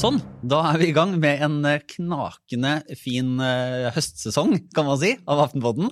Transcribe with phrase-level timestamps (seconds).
[0.00, 0.16] Sånn,
[0.48, 5.10] da er vi i gang med en eh, knakende fin eh, høstsesong, kan man si,
[5.28, 5.90] av Aftenpodden.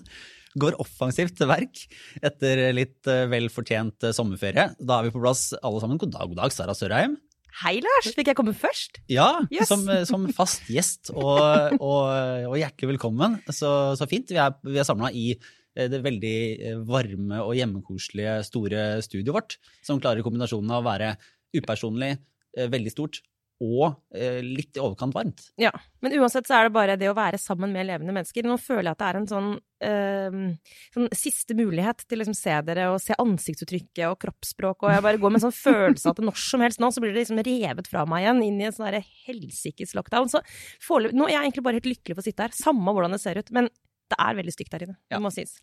[0.58, 1.82] Går offensivt til verk
[2.24, 4.70] etter litt eh, vel fortjent sommerferie.
[4.80, 6.00] Da er vi på plass alle sammen.
[6.00, 7.18] God dag, god dag, Sara Sørheim.
[7.60, 8.08] Hei, Lars.
[8.14, 9.00] Fikk jeg komme først?
[9.10, 9.68] Ja, Yes.
[9.68, 12.02] som, som fast gjest, og, og,
[12.48, 13.40] og hjertelig velkommen.
[13.50, 14.30] Så, så fint.
[14.32, 15.32] Vi er, vi er samla i
[15.78, 16.36] det veldig
[16.88, 21.12] varme og hjemmekoselige store studioet vårt, som klarer kombinasjonen av å være
[21.54, 22.16] upersonlig,
[22.58, 23.20] veldig stort
[23.58, 25.48] og eh, litt i overkant varmt.
[25.58, 25.72] Ja.
[26.04, 28.46] Men uansett så er det bare det å være sammen med levende mennesker.
[28.46, 29.48] Nå føler jeg at det er en sånn,
[29.88, 30.36] øh,
[30.94, 35.04] sånn siste mulighet til å liksom se dere og se ansiktsuttrykket og kroppsspråk, og jeg
[35.08, 37.24] bare går med en sånn følelse av at når som helst nå så blir det
[37.24, 40.30] liksom revet fra meg igjen inn i en sånn helsikes lockdown.
[40.30, 40.44] Så
[40.86, 43.22] foreløpig Nå er jeg egentlig bare helt lykkelig for å sitte her, samme hvordan det
[43.24, 43.50] ser ut.
[43.58, 43.72] Men
[44.08, 44.96] det er veldig stygt der inne.
[45.08, 45.20] Det Ja.
[45.20, 45.58] må sies.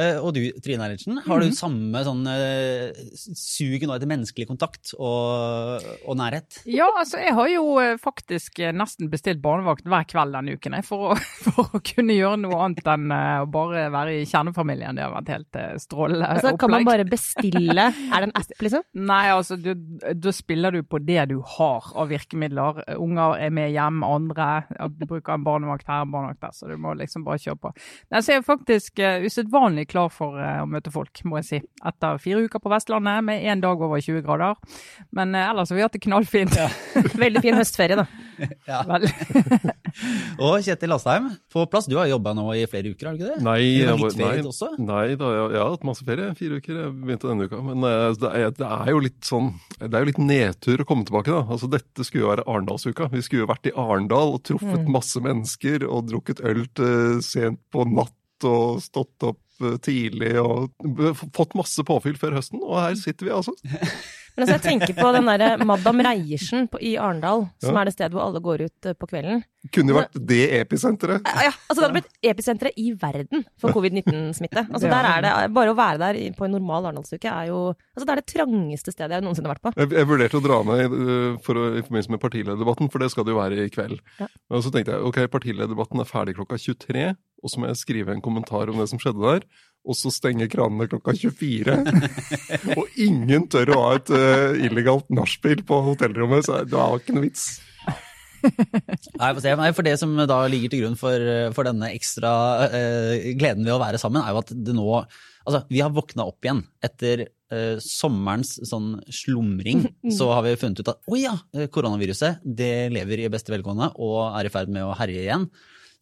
[0.00, 2.92] Eh, og du, Trine Eilertsen, har du samme sånn eh,
[3.36, 6.62] suget nå etter menneskelig kontakt og, og nærhet?
[6.64, 10.86] Ja, altså jeg har jo eh, faktisk nesten bestilt barnevakt hver kveld denne uken, jeg,
[10.88, 14.96] for, å, for å kunne gjøre noe annet enn å bare være i kjernefamilien.
[14.96, 18.84] Det har vært helt strålende Altså, kan man bare bestille Er det en app, liksom?
[18.96, 22.80] Nei, altså da spiller du på det du har av virkemidler.
[22.96, 24.48] Unger er med hjem, andre
[24.96, 27.74] Du bruker en barnevakt her, en barnevakt der, så du må liksom bare kjøre på.
[28.12, 31.48] Nei, så er jeg faktisk uh, usedvanlig klar for uh, å møte folk, må jeg
[31.48, 31.60] si.
[31.88, 34.58] Etter fire uker på Vestlandet med én dag over 20 grader.
[35.16, 36.58] Men uh, ellers har vi hatt det knallfint.
[37.24, 38.06] Veldig fin høstferie, da.
[38.70, 38.80] Ja.
[38.88, 39.06] Vel.
[40.42, 41.86] Og Kjetil Astheim, på plass.
[41.90, 43.44] Du har jobba nå i flere uker, har du ikke det?
[43.44, 44.70] Nei, jeg, litt nei, også?
[44.80, 46.30] nei da, jeg, jeg har hatt masse ferie.
[46.38, 46.78] Fire uker.
[46.84, 47.60] Jeg begynte denne uka.
[47.66, 50.88] Men eh, det, er, det er jo litt sånn Det er jo litt nedtur å
[50.88, 51.42] komme tilbake, da.
[51.52, 53.10] Altså Dette skulle jo være Arendalsuka.
[53.12, 54.88] Vi skulle jo vært i Arendal og truffet Mm.
[54.94, 60.72] masse mennesker og drukket øl til sent på natt og stått opp eh, tidlig og
[61.36, 62.62] fått masse påfyll før høsten.
[62.64, 63.52] Og her sitter vi, altså.
[64.36, 67.80] Men altså, jeg tenker på den derre Madam Reiersen på, i Arendal, som Ja.
[67.82, 69.42] er det stedet hvor alle går ut eh, på kvelden.
[69.70, 71.22] Kunne jo vært det episenteret.
[71.22, 74.64] Ja, altså Det hadde blitt episenteret i verden for covid-19-smitte.
[74.72, 78.06] Altså der er det, Bare å være der på en normal Arendalsuke er jo altså
[78.08, 79.74] Det er det trangeste stedet jeg noensinne har vært på.
[79.84, 83.10] Jeg, jeg vurderte å dra med øh, for å, i forbindelse med partilederdebatten, for det
[83.14, 84.00] skal det jo være i kveld.
[84.18, 84.26] Ja.
[84.50, 88.14] Og så tenkte jeg ok, partilederdebatten er ferdig klokka 23, og så må jeg skrive
[88.16, 89.46] en kommentar om det som skjedde der.
[89.82, 91.74] Og så stenger kranene klokka 24.
[92.78, 97.16] og ingen tør å ha et uh, illegalt nachspiel på hotellrommet, så det var ikke
[97.16, 97.48] noe vits.
[99.20, 99.52] Nei, for, se.
[99.58, 101.26] Nei, for det som da ligger til grunn for,
[101.56, 102.32] for denne ekstra
[102.70, 104.88] uh, gleden ved å være sammen, er jo at det nå
[105.42, 109.84] Altså, vi har våkna opp igjen etter uh, sommerens sånn slumring.
[110.16, 113.92] Så har vi funnet ut at å ja, eh, koronaviruset det lever i beste velgående
[113.98, 115.48] og er i ferd med å herje igjen.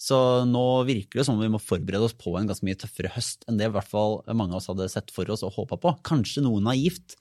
[0.01, 0.17] Så
[0.49, 3.45] nå virker det som om vi må forberede oss på en ganske mye tøffere høst
[3.45, 5.93] enn det i hvert fall mange av oss hadde sett for oss og håpa på.
[6.09, 7.19] Kanskje noe naivt.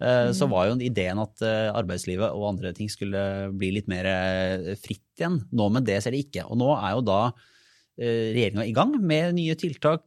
[0.00, 4.06] Eh, Så var jo ideen at eh, arbeidslivet og andre ting skulle bli litt mer
[4.08, 5.42] eh, fritt igjen.
[5.52, 6.46] Nå med det ser det ikke.
[6.46, 7.22] Og nå er jo da
[8.00, 10.06] regjeringa i gang med nye tiltak,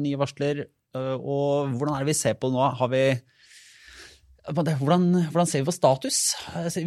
[0.00, 0.62] nye varsler.
[0.96, 2.62] Og hvordan er det vi ser på nå?
[2.78, 3.02] Har vi
[4.56, 5.04] hvordan,
[5.34, 6.20] hvordan ser vi på status?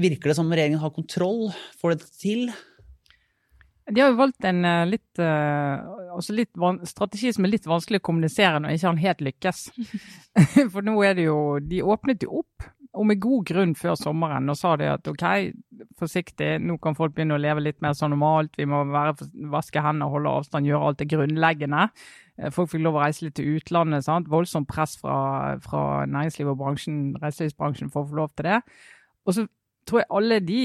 [0.01, 1.51] Virker det som regjeringen har kontroll?
[1.77, 2.47] Får det til?
[3.89, 6.51] De har jo valgt en eh, litt, eh, også litt
[6.89, 9.63] strategi som er litt vanskelig å kommunisere når ikke han helt lykkes.
[10.73, 12.67] For nå er det jo De åpnet jo opp,
[12.99, 15.23] og med god grunn, før sommeren og sa det at OK,
[15.99, 18.57] forsiktig, nå kan folk begynne å leve litt mer som normalt.
[18.57, 19.13] Vi må være,
[19.53, 21.85] vaske hendene, holde avstand, gjøre alt det grunnleggende.
[22.39, 24.07] Eh, Folk fikk lov å reise litt til utlandet.
[24.07, 24.29] sant?
[24.31, 28.59] Voldsomt press fra, fra næringslivet og bransjen, reiselivsbransjen for å få lov til det.
[29.25, 29.45] Og så
[29.89, 30.59] tror jeg alle de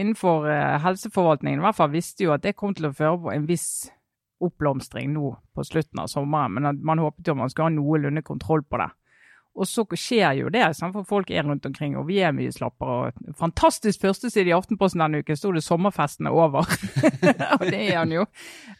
[0.00, 3.32] innenfor eh, helseforvaltningen i hvert fall visste jo at det kom til å føre på
[3.34, 3.68] en viss
[4.44, 8.64] oppblomstring nå på slutten av sommeren, men man håpet jo man skulle ha noenlunde kontroll
[8.66, 8.90] på det.
[9.54, 13.12] Og så skjer jo det, for folk er rundt omkring, og vi er mye slappere.
[13.38, 16.66] Fantastisk førsteside i Aftenposten denne uken, sto det 'sommerfesten er over'.
[17.60, 18.24] og det er han jo.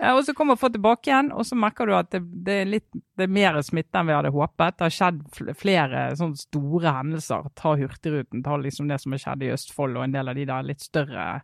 [0.01, 2.65] Eh, Og så kommer folk tilbake igjen, og så merker du at det, det, er,
[2.65, 4.75] litt, det er mer smitte enn vi hadde håpet.
[4.79, 5.23] Det har skjedd
[5.55, 7.47] flere sånne store hendelser.
[7.55, 10.45] Ta Hurtigruten, ta liksom det som har skjedd i Østfold, og en del av de
[10.45, 11.43] der litt større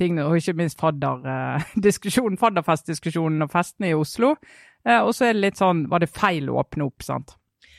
[0.00, 0.24] tingene.
[0.24, 4.36] Og ikke minst fadderdiskusjonen, fadderfestdiskusjonen og festene i Oslo.
[4.86, 7.36] Eh, Og så er det litt sånn, var det feil å åpne opp, sant?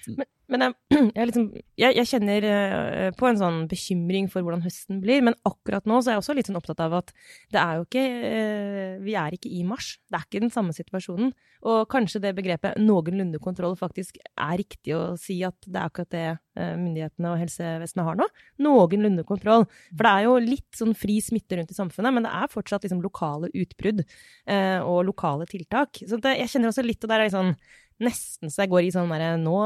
[0.07, 0.25] Men
[0.59, 0.74] jeg,
[1.18, 1.45] jeg, liksom,
[1.80, 6.01] jeg, jeg kjenner eh, på en sånn bekymring for hvordan høsten blir, men akkurat nå
[6.01, 7.13] så er jeg også litt sånn opptatt av at
[7.53, 9.94] det er jo ikke eh, Vi er ikke i mars.
[10.12, 11.31] Det er ikke den samme situasjonen.
[11.68, 16.12] Og kanskje det begrepet 'noenlunde kontroll' faktisk er riktig å si at det er akkurat
[16.13, 18.27] det eh, myndighetene og helsevesenet har nå.
[18.65, 19.68] Noenlunde kontroll.
[19.94, 22.86] For det er jo litt sånn fri smitte rundt i samfunnet, men det er fortsatt
[22.86, 24.04] liksom lokale utbrudd
[24.81, 26.01] og lokale tiltak.
[26.07, 27.54] Så det, jeg kjenner også litt, og der er jeg sånn
[28.03, 29.57] nesten så jeg går i sånn derre nå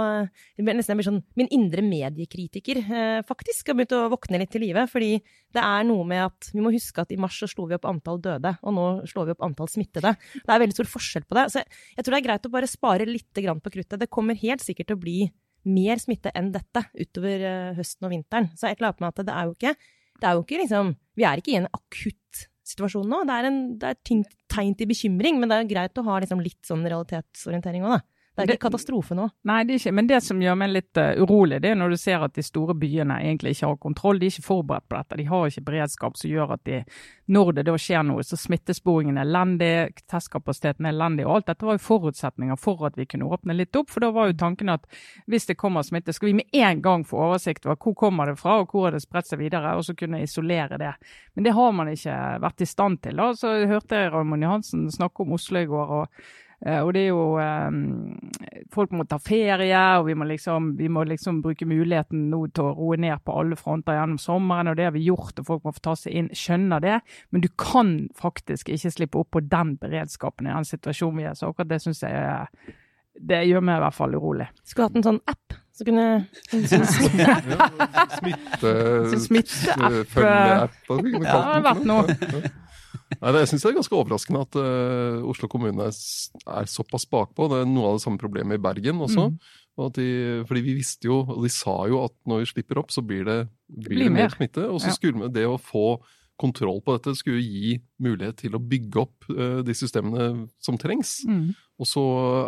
[0.59, 4.65] Nesten jeg blir sånn Min indre mediekritiker, eh, faktisk, har begynt å våkne litt til
[4.65, 4.85] live.
[4.91, 5.19] Fordi
[5.55, 7.87] det er noe med at Vi må huske at i mars så slo vi opp
[7.89, 10.15] antall døde, og nå slår vi opp antall smittede.
[10.35, 11.47] Det er veldig stor forskjell på det.
[11.53, 13.99] Så jeg, jeg tror det er greit å bare spare litt på kruttet.
[13.99, 15.19] Det kommer helt sikkert til å bli
[15.65, 18.51] mer smitte enn dette utover eh, høsten og vinteren.
[18.57, 19.75] Så jeg klarer på meg at det er jo ikke,
[20.21, 23.21] er jo ikke liksom Vi er ikke i en akutt situasjon nå.
[23.27, 26.19] Det er, en, det er ting, tegn til bekymring, men det er greit å ha
[26.23, 28.14] liksom litt sånn realitetsorientering òg, da.
[28.35, 29.29] Det er ikke katastrofe nå.
[29.47, 29.91] Nei, det er ikke.
[29.95, 32.43] Men det som gjør meg litt uh, urolig, det er når du ser at de
[32.43, 34.19] store byene egentlig ikke har kontroll.
[34.19, 35.19] De er ikke forberedt på dette.
[35.21, 36.81] De har ikke beredskap som gjør at de,
[37.31, 39.71] når det da skjer noe, så smittesporingen er elendig,
[40.11, 41.23] testkapasiteten er elendig.
[41.29, 43.93] Og alt dette var jo forutsetninger for at vi kunne åpne litt opp.
[43.93, 44.87] For da var jo tanken at
[45.31, 48.39] hvis det kommer smitte, skal vi med en gang få oversikt over hvor kommer det
[48.41, 50.91] fra, og hvor har det spredt seg videre, og så kunne isolere det.
[51.39, 53.15] Men det har man ikke vært i stand til.
[53.15, 53.31] Da.
[53.37, 56.01] Så hørte jeg Raymond Johansen snakke om Oslo i går.
[56.01, 58.15] og og det er jo um,
[58.73, 62.69] Folk må ta ferie, og vi må, liksom, vi må liksom bruke muligheten nå til
[62.69, 65.67] å roe ned på alle fronter gjennom sommeren, og det har vi gjort, og folk
[65.67, 66.31] må få ta seg inn.
[66.35, 66.95] Skjønner det,
[67.29, 71.37] men du kan faktisk ikke slippe opp på den beredskapen i den situasjonen vi er.
[71.37, 72.73] Så akkurat det syns jeg
[73.15, 74.49] det gjør meg i hvert fall urolig.
[74.67, 76.03] Skulle hatt en sånn app så kunne
[76.47, 76.85] sånn
[78.15, 78.69] Smitte...
[79.25, 80.77] Smittefølgeapp.
[80.87, 82.15] Ja, det har vært noe.
[83.13, 85.99] Nei, det, jeg syns det er ganske overraskende at uh, Oslo kommune er,
[86.57, 87.47] er såpass bakpå.
[87.51, 89.29] Det er noe av det samme problemet i Bergen også.
[89.29, 89.37] Mm.
[89.95, 90.07] De,
[90.47, 93.25] fordi vi visste jo, og de sa jo at når vi slipper opp, så blir
[93.27, 94.65] det, blir det, mer smitte.
[94.71, 94.97] Og så ja.
[94.97, 95.99] skulle det å få
[96.41, 101.21] kontroll på dette skulle gi mulighet til å bygge opp uh, de systemene som trengs.
[101.29, 101.53] Mm.
[101.81, 102.01] Og så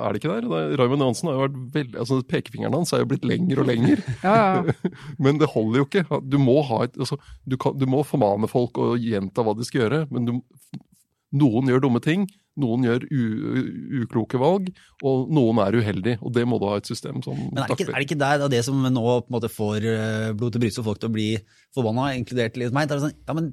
[0.05, 0.75] er det ikke der.
[0.79, 3.99] Raymond Johansen har jo vært veldig, altså Pekefingeren hans er jo blitt lengre og lengre.
[4.27, 4.91] ja, ja.
[5.23, 6.21] men det holder jo ikke.
[6.23, 9.67] Du må, ha et, altså, du, kan, du må formane folk og gjenta hva de
[9.67, 10.03] skal gjøre.
[10.15, 10.33] Men du,
[11.35, 12.27] noen gjør dumme ting.
[12.57, 13.23] Noen gjør u,
[14.01, 14.71] ukloke valg,
[15.05, 16.15] og noen er uheldig.
[16.25, 18.21] Og det må du ha et system som Men er det ikke, er det, ikke
[18.23, 21.11] der det som nå på en måte får eh, blod til bryst og folk til
[21.11, 21.31] å bli
[21.75, 22.89] forbanna, inkludert litt meg?
[22.89, 23.51] Det er sånn, ja, men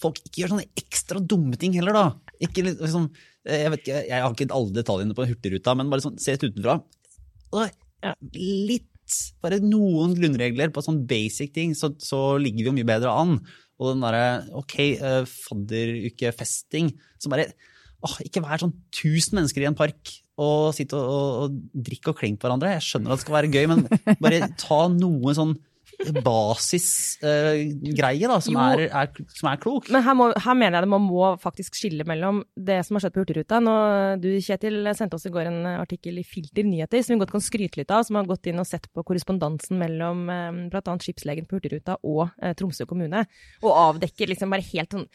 [0.00, 2.36] folk ikke gjør sånne ekstra dumme ting heller, da.
[2.44, 3.10] Ikke liksom,
[3.48, 6.46] jeg vet ikke, jeg har ikke alle detaljene på Hurtigruta, men bare sånn, se litt
[6.48, 6.78] utenfra.
[8.36, 13.12] Litt, bare noen grunnregler på sånn basic ting, så, så ligger vi jo mye bedre
[13.12, 13.36] an.
[13.82, 14.24] Og den derre
[14.62, 17.48] ok, uh, fadderukefesting som bare
[18.02, 20.10] åh, Ikke vær sånn tusen mennesker i en park
[20.42, 22.76] og sitte og, og, og drikke og klinge på hverandre.
[22.76, 23.84] Jeg skjønner at det skal være gøy, men
[24.22, 25.54] bare ta noe sånn
[26.24, 29.90] basisgreie uh, som, er, er, som, er, klok.
[29.92, 33.04] Men her, må, her, mener jeg det man må faktisk skille mellom det som har
[33.04, 33.60] skjedd på Hurtigruta.
[33.62, 33.74] Nå,
[34.22, 37.44] du Kjetil sendte oss i går en artikkel i Filter nyheter som vi godt kan
[37.44, 40.96] skryte litt av, som har gått inn og sett på korrespondansen mellom um, bl.a.
[41.02, 43.20] skipslegen på Hurtigruta og uh, Tromsø kommune,
[43.62, 45.08] og avdekker liksom bare helt sånn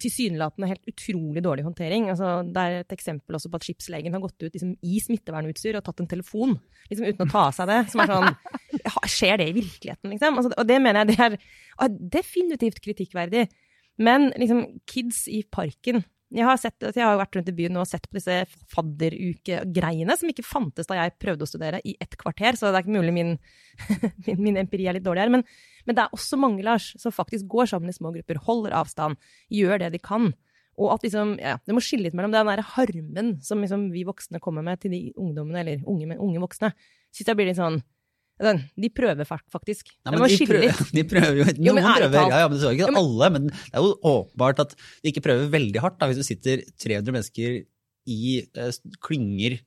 [0.00, 2.10] tilsynelatende helt utrolig dårlig håndtering.
[2.12, 5.78] Altså, det er et eksempel også på at skipslegen har gått ut liksom, i smittevernutstyr
[5.78, 6.56] og tatt en telefon
[6.90, 7.80] liksom, uten å ta av seg det.
[7.92, 8.30] Som er sånn
[9.14, 10.33] Skjer det i virkeligheten, liksom?
[10.36, 10.52] Liksom.
[10.52, 11.38] Altså, og det mener jeg det
[11.86, 13.46] er definitivt kritikkverdig.
[14.02, 16.02] Men liksom, kids i parken
[16.34, 18.40] jeg har, sett, jeg har vært rundt i byen og sett på disse
[18.72, 22.86] fadderukegreiene som ikke fantes da jeg prøvde å studere i ett kvarter, så det er
[22.86, 23.30] ikke mulig min,
[24.26, 25.34] min, min empiri er litt dårlig her.
[25.36, 25.44] Men,
[25.84, 29.20] men, det er også mange, Lars, som faktisk går sammen i små grupper, holder avstand,
[29.52, 30.32] gjør det de kan.
[30.74, 34.02] Og at liksom, ja, Det må skille litt mellom den der harmen som liksom vi
[34.08, 36.72] voksne kommer med til de ungdommene, eller unge, unge voksne.
[37.14, 37.78] Syns jeg blir litt sånn
[38.40, 39.92] de prøver faktisk.
[40.04, 42.78] Nei, de, de, prøver, de, prøver, jo, Noen jo, prøver, ja, ja, men det er
[42.78, 43.30] ikke alle.
[43.36, 46.00] Men det er jo åpenbart at de ikke prøver veldig hardt.
[46.00, 47.62] Da, hvis du sitter 300 mennesker
[48.10, 49.60] i eh, klynger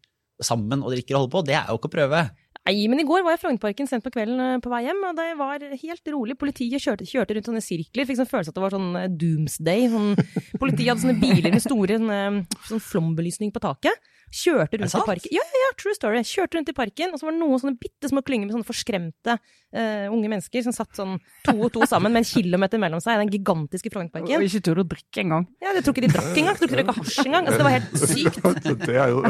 [0.44, 1.46] sammen og drikker og holder på.
[1.48, 2.28] Det er jo ikke å prøve.
[2.68, 5.00] Nei, men i går var jeg i Frognerparken sent på kvelden eh, på vei hjem,
[5.08, 6.36] og det var helt rolig.
[6.40, 8.08] Politiet kjørte, kjørte rundt sånne sirkler.
[8.10, 9.88] Fikk sånn følelse at det var sånn eh, doomsday.
[9.94, 10.12] Sånn,
[10.60, 14.12] politiet hadde sånne biler med store sånn, sånn flombelysning på taket.
[14.28, 15.32] Kjørte rundt i parken.
[15.32, 16.20] Ja, ja, ja, true story.
[16.28, 18.68] Kjørte rundt i parken, og så var det noen sånne bitte små klynger med sånne
[18.68, 21.16] forskremte uh, unge mennesker som satt sånn
[21.46, 24.36] to og to sammen med en kilometer mellom seg i den gigantiske Frognerparken.
[24.36, 25.48] Og ikke turte å drikke engang.
[25.64, 26.52] Ja, jeg tror ikke de drakk engang.
[26.52, 27.48] Jeg tror ikke de røyka hasj engang.
[27.48, 28.50] Altså, det var helt sykt.
[28.90, 29.22] det er jo,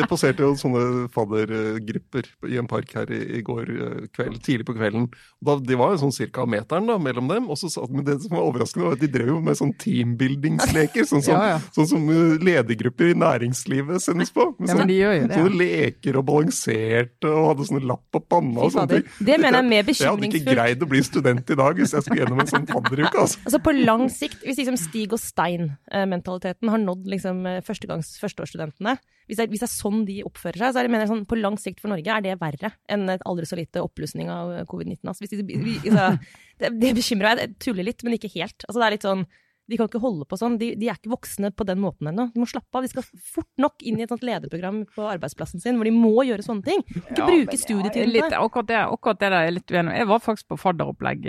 [0.00, 0.82] jeg passerte jo sånne
[1.14, 5.06] faddergrupper i en park her i, i går eh, kveld, tidlig på kvelden.
[5.38, 7.46] Da, de var jo sånn cirka meteren da, mellom dem.
[7.46, 11.06] og så Men det som var overraskende, var at de drev jo med sånn teambuildingsleker.
[11.06, 11.62] Sånn som, ja, ja.
[11.78, 12.10] sånn som
[12.42, 14.48] ledergrupper i næringslivet sendes på.
[14.58, 15.38] Med ja, men de det.
[15.38, 19.08] Sånne leker og balanserte og hadde sånne lapp på panna og sånne ting.
[19.18, 20.04] Det mener jeg er mer bekymringsfullt.
[20.04, 22.68] Jeg hadde ikke greid å bli student i dag hvis jeg skulle gjennom en sånn
[22.70, 23.24] fadderuke.
[23.24, 23.42] Altså.
[23.46, 28.96] altså på lang sikt, hvis liksom Stig og Stein-mentaliteten har nådd liksom førstegangs førsteårsstudentene
[29.30, 31.26] hvis det, hvis det, er, sånn de oppfører seg, så er det, mener jeg sånn,
[31.30, 34.50] på lang sikt for Norge er det verre enn et aldri så lite oppblussing av
[34.70, 35.08] covid-19.
[35.08, 36.08] Altså, de, altså,
[36.60, 37.44] det, det bekymrer meg.
[37.44, 38.66] Jeg tuller litt, men ikke helt.
[38.66, 39.24] Altså, det er litt sånn
[39.70, 40.56] De kan ikke holde på sånn.
[40.60, 42.28] De, de er ikke voksne på den måten ennå.
[42.34, 42.82] De må slappe av.
[42.84, 46.26] De skal fort nok inn i et sånt lederprogram på arbeidsplassen sin, hvor de må
[46.26, 46.82] gjøre sånne ting.
[46.90, 48.40] Ikke Ja, bruke studietiden på det.
[48.42, 49.96] akkurat, det, akkurat det der er litt uenig.
[50.02, 51.28] Jeg var faktisk på fadderopplegg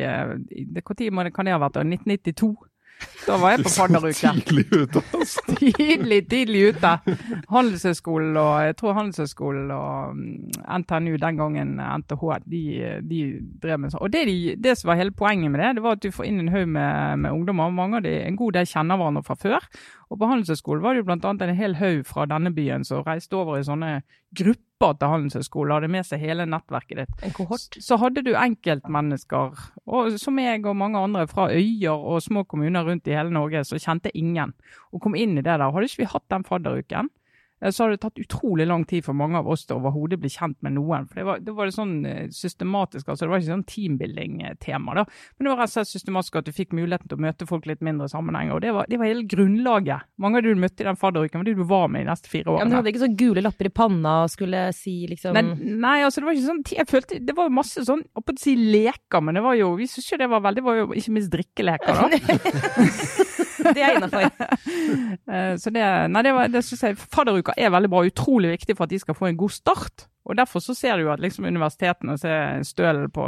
[0.73, 1.77] Når tid kan det ha vært?
[1.77, 1.85] da?
[1.85, 2.55] 1992?
[3.27, 4.31] Da var jeg på fadderuke.
[4.43, 5.43] Tidlig ute, altså.
[5.59, 6.91] Tidlig, tidlig ute.
[7.51, 10.33] Handelshøyskolen og jeg tror Handelshøyskolen og mm,
[10.79, 12.63] NTNU den gangen, NTH, de,
[13.09, 13.21] de
[13.63, 14.03] drev med sånn.
[14.03, 16.29] Og det, de, det som var hele poenget med det, det var at du får
[16.29, 17.71] inn en haug med, med ungdommer.
[17.73, 19.71] Mange av de, en god del kjenner hverandre fra før.
[20.11, 23.39] Og på Handelshøyskolen var det jo annet en hel haug fra denne byen som reiste
[23.39, 24.01] over i sånne
[24.35, 27.15] grupper til handelshøyskole, hadde med seg hele nettverket ditt.
[27.25, 27.79] En kohort.
[27.81, 32.85] Så hadde du enkeltmennesker, og som meg og mange andre fra øyer og små kommuner
[32.87, 34.53] rundt i hele Norge, som kjente ingen,
[34.91, 35.69] og kom inn i det der.
[35.69, 37.11] Hadde ikke vi hatt den fadderuken,
[37.71, 40.57] så hadde det tatt utrolig lang tid for mange av oss til overhodet bli kjent
[40.65, 41.07] med noen.
[41.07, 44.97] For det var, det var det sånn eh, systematisk, altså det var ikke sånn teambuilding-tema,
[44.99, 45.05] da.
[45.37, 47.67] Men det var rett og slett systematisk at du fikk muligheten til å møte folk
[47.69, 48.57] litt mindre sammenhenger.
[48.57, 50.09] Og det var, det var hele grunnlaget.
[50.23, 52.11] Mange av de du møtte i den fadderuken, var de du var med i de
[52.11, 54.95] neste fire Ja, men du hadde ikke sånn gule lapper i panna og skulle si
[55.09, 55.43] liksom Nei,
[55.83, 58.41] nei, altså det var ikke sånn Jeg følte Det var masse sånn Jeg på å
[58.41, 60.89] si leker, men det var jo Vi syntes jo det var veldig Det var jo
[60.99, 63.47] ikke minst drikkeleker, da.
[63.59, 64.29] Det er innafor.
[65.33, 68.01] Eh, Så det Nei, det, det synes jeg Fadderuka er veldig bra.
[68.07, 70.07] Utrolig viktig for at de skal få en god start.
[70.25, 73.25] Og derfor så ser du jo at liksom universitetene ser Stølen på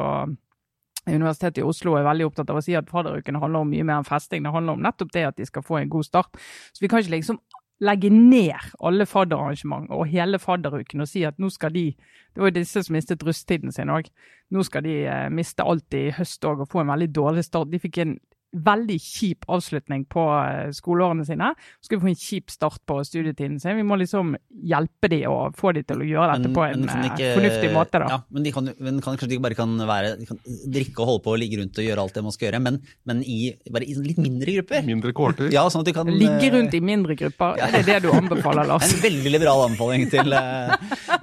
[1.06, 4.00] Universitetet i Oslo er veldig opptatt av å si at fadderuken handler om mye mer
[4.00, 4.42] enn festing.
[4.46, 6.40] Det handler om nettopp det at de skal få en god start.
[6.74, 7.38] Så vi kan ikke liksom
[7.84, 11.90] legge ned alle fadderarrangement og hele fadderuken og si at nå skal de
[12.36, 14.10] Det var jo disse som mistet russetiden sin òg.
[14.52, 17.70] Nå skal de eh, miste alt i høst òg og få en veldig dårlig start.
[17.72, 18.18] De fikk en
[18.56, 21.52] veldig kjip avslutning på eh, skoleårene sine.
[21.80, 23.76] Så skal vi få en kjip start på studietiden sin.
[23.80, 24.36] Vi må liksom
[24.66, 27.72] hjelpe de og få de til å gjøre dette på en men de eh, fornuftig
[27.74, 28.10] måte, da.
[28.16, 31.12] Ja, men de kan, men kan, kanskje de bare kan være de kan drikke og
[31.12, 33.40] holde på og ligge rundt og gjøre alt det man skal gjøre, men, men i,
[33.72, 34.86] bare i sånn litt mindre grupper.
[34.88, 35.52] Mindre kohorter.
[35.54, 38.12] Ja, sånn at de kan Ligge eh, rundt i mindre grupper, er det det du
[38.14, 38.88] anbefaler, Lars?
[38.96, 40.32] En veldig liberal anbefaling til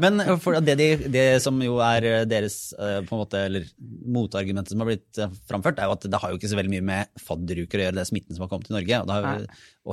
[0.02, 3.66] Men for det, de, det som jo er deres på en måte, eller
[4.12, 6.84] motargumentet som har blitt framført, er jo at det har jo ikke så veldig mye
[6.84, 8.98] med fadderuker å gjøre, det er smitten som har kommet til Norge.
[9.00, 9.40] Og det har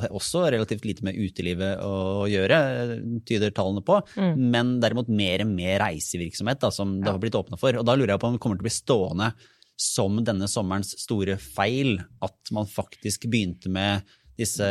[0.10, 2.96] jo også relativt lite med utelivet å gjøre, eh,
[3.30, 4.02] tyder tallene på.
[4.38, 7.78] Men derimot mer med reisevirksomhet, da, som det har blitt åpna for.
[7.80, 9.32] Og da lurer jeg på om det kommer til å bli stående
[9.80, 14.04] som denne sommerens store feil, at man faktisk begynte med
[14.40, 14.68] disse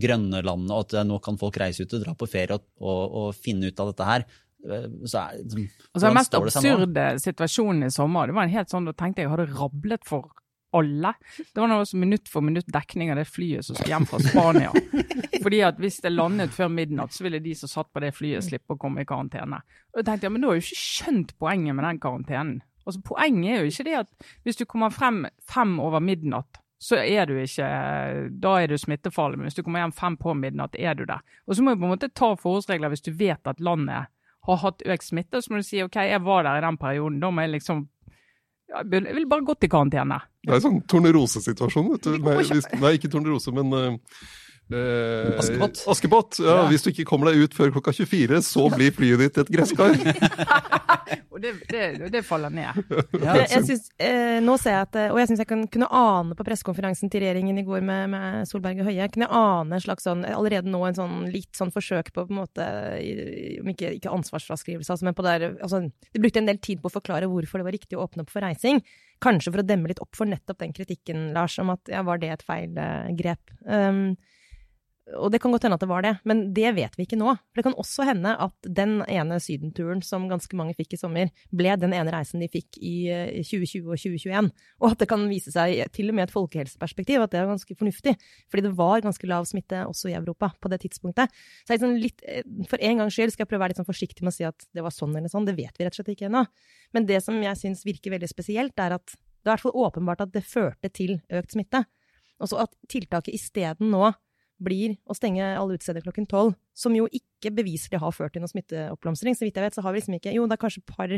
[0.00, 3.16] grønne landene, og at nå kan folk reise ut og dra på ferie og, og,
[3.20, 4.24] og finne ut av dette her.
[4.68, 5.38] Eh, Så er,
[5.94, 9.32] Altså, den mest absurde situasjonen i sommer, det var en helt sånn, da tenkte jeg
[9.32, 10.28] hadde rablet for
[10.76, 11.12] alle.
[11.54, 14.20] Det var noe som minutt for minutt dekning av det flyet som skulle hjem fra
[14.22, 14.72] Spania.
[15.44, 18.44] Fordi at hvis det landet før midnatt, så ville de som satt på det flyet
[18.44, 19.62] slippe å komme i karantene.
[19.92, 22.56] Og jeg tenkte ja, men da har jeg jo ikke skjønt poenget med den karantenen.
[22.88, 27.00] Altså, poenget er jo ikke det at hvis du kommer frem fem over midnatt, så
[27.02, 27.66] er du ikke
[28.38, 29.38] Da er du smittefarlig.
[29.38, 31.18] Men hvis du kommer hjem fem på midnatt, er du det.
[31.46, 34.06] Og så må du på en måte ta forholdsregler hvis du vet at landet
[34.48, 35.42] har hatt økt smitte.
[35.42, 37.18] Så må du si OK, jeg var der i den perioden.
[37.20, 37.88] Da må jeg liksom
[38.68, 40.18] Jeg vil bare gå i karantene.
[40.44, 42.18] Det er en sånn tornerosesituasjon, vet du.
[42.24, 43.96] Nei, hvis, nei ikke tornerose, men eh,
[44.72, 45.82] eh, Askepott.
[45.94, 46.40] Askepott.
[46.44, 49.52] Ja, Hvis du ikke kommer deg ut før klokka 24, så blir flyet ditt et
[49.52, 49.96] gresskar.
[51.38, 52.80] Og det, det, det faller ned.
[53.14, 55.60] Ja, Jeg, jeg synes, eh, nå ser jeg at, eh, og jeg syns jeg kan,
[55.70, 59.30] kunne ane på pressekonferansen til regjeringen i går med, med Solberg og Høie, jeg kunne
[59.30, 62.64] ane slags sånn, allerede nå en sånn litt sånn forsøk på på en måte,
[63.62, 66.90] om ikke, ikke ansvarsfraskrivelse, altså, men på der, altså, de brukte en del tid på
[66.90, 68.82] å forklare hvorfor det var riktig å åpne opp for reising.
[69.22, 72.20] Kanskje for å demme litt opp for nettopp den kritikken, Lars, om at ja, var
[72.22, 73.54] det et feil eh, grep.
[73.62, 74.16] Um,
[75.16, 77.32] og det kan godt hende at det var det, men det vet vi ikke nå.
[77.48, 81.30] For det kan også hende at den ene sydenturen som ganske mange fikk i sommer,
[81.54, 84.50] ble den ene reisen de fikk i eh, 2020 og 2021.
[84.82, 87.78] Og at det kan vise seg, til og med et folkehelseperspektiv, at det er ganske
[87.78, 88.14] fornuftig.
[88.52, 91.32] Fordi det var ganske lav smitte også i Europa på det tidspunktet.
[91.64, 93.82] Så jeg sånn litt, eh, for en gangs skyld skal jeg prøve å være litt
[93.82, 95.48] sånn forsiktig med å si at det var sånn eller sånn.
[95.48, 96.44] Det vet vi rett og slett ikke ennå.
[96.96, 99.84] Men det som jeg syns virker veldig spesielt, er at det er i hvert fall
[99.86, 101.86] åpenbart at det førte til økt smitte.
[102.38, 104.10] Og så at tiltaket isteden nå
[104.62, 108.52] blir å stenge alle utesteder klokken tolv, som jo ikke beviselig har ført til noen
[108.52, 109.36] smitteoppblomstring.
[109.38, 111.14] Så vidt jeg vet, så har vi liksom ikke Jo, det er kanskje et par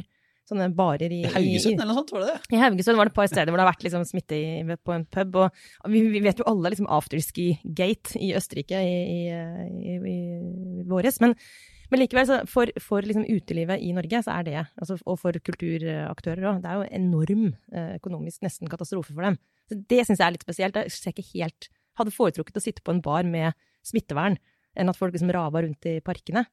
[0.50, 2.54] sånne barer i I Haugesund eller noe sånt, var det det?
[2.56, 4.94] i Haugesund var det et par steder hvor det har vært liksom smitte i, på
[4.94, 5.37] en pub.
[5.44, 9.20] Og vi, vi vet jo alle liksom afterski-gate i Østerrike i, i,
[9.94, 11.20] i, i våres.
[11.23, 11.37] Men,
[11.92, 15.38] men likevel, så for, for liksom utelivet i Norge, så er det, altså, og for
[15.50, 19.38] kulturaktører òg, det er jo enorm eh, økonomisk nesten katastrofe for dem.
[19.70, 20.82] Så det syns jeg er litt spesielt.
[20.82, 23.56] Jeg ser ikke helt Hadde foretrukket å sitte på en bar med
[23.87, 24.38] smittevern
[24.78, 26.44] enn at folk liksom rava rundt i parkene.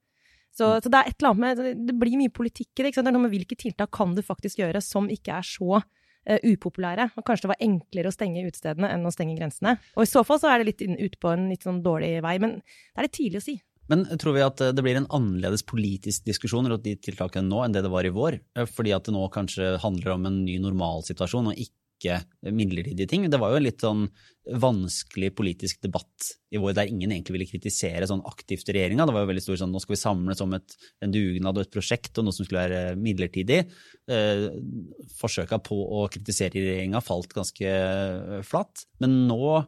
[0.58, 2.90] Så, så det er et eller annet med Det blir mye politikk i det.
[2.90, 3.10] ikke sant?
[3.10, 6.40] Det er noe med hvilke tiltak kan du faktisk gjøre som ikke er så uh,
[6.42, 7.12] upopulære.
[7.14, 9.78] Og kanskje det var enklere å stenge utestedene enn å stenge grensene.
[9.96, 12.38] Og i så fall så er det litt ute på en litt sånn dårlig vei.
[12.42, 13.60] Men det er litt tidlig å si.
[13.92, 17.64] Men tror vi at eh, det blir en annerledes politisk diskusjon rundt de tiltakene nå
[17.64, 18.40] enn det det var i vår?
[18.58, 21.76] Eh, Fordi at det nå kanskje handler om en ny normalsituasjon og ikke
[22.54, 23.26] midlertidige ting.
[23.32, 24.04] Det var jo en litt sånn
[24.48, 29.08] vanskelig politisk debatt i vår der ingen egentlig ville kritisere sånn aktivt regjeringa.
[29.08, 31.66] Det var jo veldig stor sånn nå skal vi samles om et, en dugnad og
[31.66, 33.60] et prosjekt og noe som skulle være midlertidig.
[34.08, 34.46] Eh,
[35.20, 38.88] forsøka på å kritisere regjeringa falt ganske eh, flatt.
[39.04, 39.66] Men nå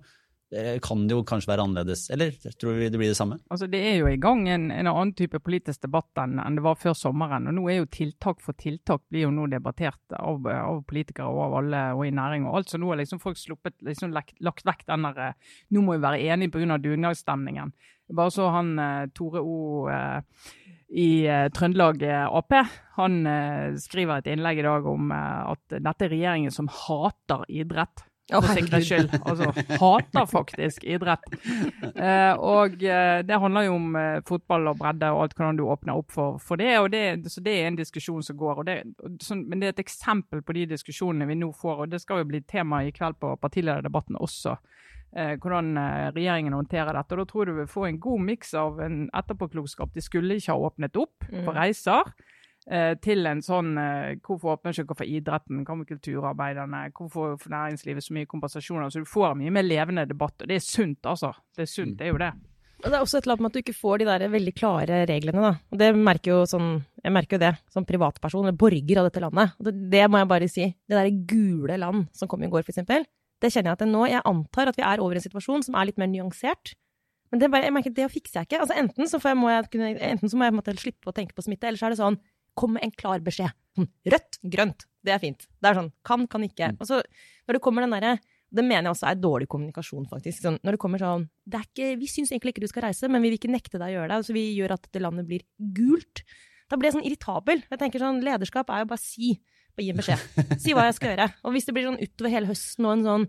[0.52, 2.08] eh, kan det jo kanskje være annerledes.
[2.14, 3.40] Eller tror vi det blir det samme?
[3.50, 6.66] Altså, Det er jo i gang en, en annen type politisk debatt enn, enn det
[6.66, 7.48] var før sommeren.
[7.48, 11.44] og nå er jo Tiltak for tiltak blir jo nå debattert av, av politikere og
[11.48, 12.70] av alle og i næring og alt.
[12.70, 15.98] Så nå har liksom folk sluppet, liksom lagt, lagt vekk den der eh, Nå må
[15.98, 16.78] vi være enige pga.
[16.78, 17.74] dugnadsstemningen.
[18.16, 19.88] Bare så han eh, Tore O.
[19.90, 20.22] Eh,
[20.90, 21.22] i
[21.54, 22.54] Trøndelag Ap.
[22.96, 23.20] Han
[23.78, 28.08] skriver et innlegg i dag om at dette er regjeringen som hater idrett.
[28.30, 29.14] For sikkerhets skyld.
[29.26, 31.24] Altså, hater faktisk idrett.
[31.96, 35.64] Eh, og eh, det handler jo om eh, fotball og bredde og alt hvordan du
[35.66, 36.76] åpner opp for, for det.
[36.80, 38.64] og det, Så det er en diskusjon som går.
[38.68, 41.86] det, og sånn, Men det er et eksempel på de diskusjonene vi nå får.
[41.86, 44.58] og Det skal jo bli tema i kveld på partilederdebatten også.
[45.16, 47.16] Eh, hvordan eh, regjeringen håndterer dette.
[47.18, 49.90] og Da tror jeg du vil få en god miks av en etterpåklokskap.
[49.96, 51.58] De skulle ikke ha åpnet opp for Mm.
[51.58, 52.14] reiser
[53.02, 55.64] til en sånn eh, Hvorfor åpner ikke dere for idretten?
[55.66, 56.84] Hva med kulturarbeiderne?
[56.94, 58.92] Hvorfor får næringslivet så mye kompensasjoner?
[58.94, 60.38] Så du får mye mer levende debatt.
[60.42, 61.34] Og det er sunt, altså.
[61.56, 62.32] Det er sunt, det er jo det.
[62.80, 65.00] Det er også et eller annet med at du ikke får de der veldig klare
[65.10, 65.52] reglene, da.
[65.68, 66.70] Og det merker jo sånn,
[67.04, 69.58] jeg merker jo det som privatperson, eller borger av dette landet.
[69.60, 70.68] Det, det må jeg bare si.
[70.88, 73.04] Det derre gule land som kom i går, for eksempel.
[73.40, 75.76] Det kjenner jeg at nå Jeg antar at vi er over i en situasjon som
[75.76, 76.74] er litt mer nyansert.
[77.30, 78.64] Men det, bare, jeg merker, det fikser jeg ikke.
[78.64, 81.36] Altså Enten så, får jeg, må jeg kunne, enten så må jeg slippe å tenke
[81.36, 82.20] på smitte, eller så er det sånn
[82.60, 83.56] Kom med en klar beskjed.
[83.78, 84.86] Sånn, Rødt, grønt.
[85.06, 85.48] Det er fint.
[85.60, 86.74] Det er sånn kan, kan ikke.
[86.76, 87.00] Og så
[87.48, 88.18] når det kommer den derre
[88.50, 90.42] det mener jeg også er dårlig kommunikasjon, faktisk.
[90.42, 93.22] Sånn, når det kommer sånn det ikke, Vi syns egentlig ikke du skal reise, men
[93.22, 94.26] vi vil ikke nekte deg å gjøre det.
[94.26, 95.44] Så vi gjør at dette landet blir
[95.78, 96.24] gult.
[96.70, 97.62] Da blir jeg sånn irritabel.
[97.70, 99.36] Jeg tenker sånn, Lederskap er jo bare si.
[99.78, 100.26] Bare gi en beskjed.
[100.64, 101.30] Si hva jeg skal gjøre.
[101.46, 103.28] Og hvis det blir sånn utover hele høsten og en sånn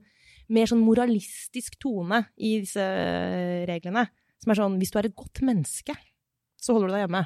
[0.51, 4.09] mer sånn moralistisk tone i disse eh, reglene,
[4.41, 5.95] som er sånn hvis du er et godt menneske,
[6.61, 7.23] så holder du deg hjemme.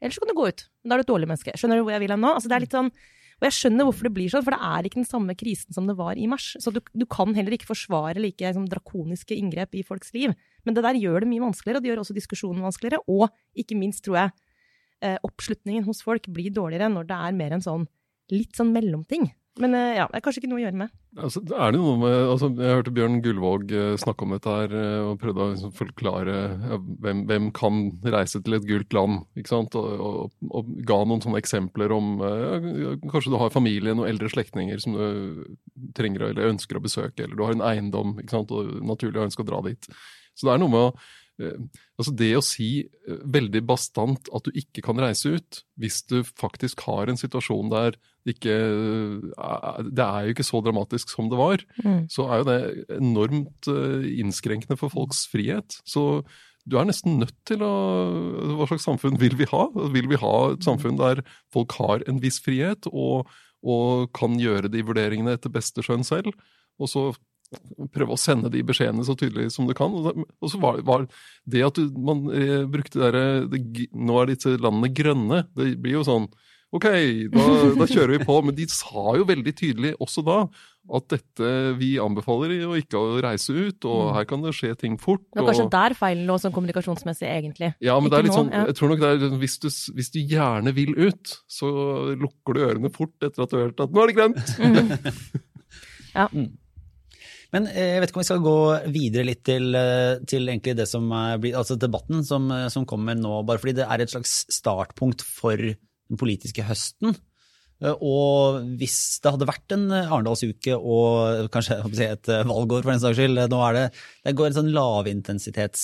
[0.00, 0.66] Ellers så kan du gå ut.
[0.84, 1.54] Da er du et dårlig menneske.
[1.56, 2.32] Skjønner du hvor jeg vil hen nå?
[2.36, 2.90] Altså, det er litt sånn
[3.36, 5.88] og jeg skjønner hvorfor det blir sånn, for det er ikke den samme krisen som
[5.88, 6.54] det var i mars.
[6.62, 10.32] Så du, du kan heller ikke forsvare like liksom, drakoniske inngrep i folks liv.
[10.64, 13.02] Men det der gjør det mye vanskeligere, og det gjør også diskusjonen vanskeligere.
[13.12, 13.28] Og
[13.60, 14.32] ikke minst, tror jeg,
[15.04, 17.84] eh, oppslutningen hos folk blir dårligere når det er mer en sånn
[18.32, 19.28] litt sånn mellomting.
[19.60, 20.92] Men eh, ja, det er kanskje ikke noe å gjøre med.
[21.16, 24.74] Altså, er det noe med, altså, jeg hørte Bjørn Gullvåg eh, snakke om dette her,
[24.76, 29.22] eh, og prøvde å liksom, forklare ja, hvem, hvem kan reise til et gult land.
[29.40, 29.78] ikke sant?
[29.80, 34.28] Og, og, og ga noen sånne eksempler om ja, Kanskje du har familie, noen eldre
[34.32, 35.56] slektninger som du
[35.96, 38.52] trenger eller ønsker å besøke, eller du har en eiendom ikke sant?
[38.52, 39.88] og naturlig ønsker å dra dit.
[40.36, 40.92] Så det er noe med å
[41.36, 46.20] Altså Det å si eh, veldig bastant at du ikke kan reise ut, hvis du
[46.24, 51.30] faktisk har en situasjon der det ikke eh, Det er jo ikke så dramatisk som
[51.32, 51.62] det var,
[52.12, 52.58] så er jo det
[52.96, 55.78] enormt eh, innskrenkende for folks frihet.
[55.84, 56.24] Så
[56.66, 57.72] du er nesten nødt til å
[58.58, 59.68] Hva slags samfunn vil vi ha?
[59.94, 61.22] Vil vi ha et samfunn der
[61.54, 63.30] folk har en viss frihet og,
[63.62, 66.34] og kan gjøre de vurderingene etter beste skjønn selv?
[66.82, 67.08] Og så
[67.94, 69.94] prøve å sende de beskjedene så tydelig som du kan.
[69.94, 71.06] Og, så var, var
[71.44, 73.62] det at du, man eh, brukte det derre
[73.96, 75.44] Nå er disse landene grønne.
[75.56, 76.28] Det blir jo sånn
[76.74, 76.86] Ok,
[77.30, 77.42] da,
[77.78, 78.40] da kjører vi på.
[78.44, 80.40] Men de sa jo veldig tydelig også da
[80.96, 84.94] at dette vi anbefaler å ikke å reise ut, og her kan det skje ting
[85.02, 85.24] fort.
[85.34, 87.72] Det var kanskje og, der feilen lå sånn kommunikasjonsmessig, egentlig.
[87.82, 88.66] ja, men det er Ikke litt nå, sånn, ja.
[88.70, 91.72] jeg tror nok det er, hvis, du, hvis du gjerne vil ut, så
[92.14, 94.54] lukker du ørene fort etter at du har hørt at nå er det grønt.
[97.54, 98.58] Men eh, jeg vet ikke om vi skal gå
[98.94, 101.06] videre litt til, eh, til egentlig det som
[101.42, 105.24] blir, altså debatten som, eh, som kommer nå, bare fordi det er et slags startpunkt
[105.26, 107.16] for den politiske høsten.
[107.76, 113.42] Og hvis det hadde vært en Arendalsuke og kanskje et valgår for den saks skyld,
[113.52, 113.82] nå er det,
[114.24, 115.82] det går en sånn lavintensitets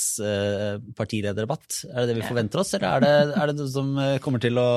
[0.97, 1.83] partilederdebatt.
[1.91, 3.93] Er det det vi forventer oss, eller er det, er det det som
[4.25, 4.71] kommer til å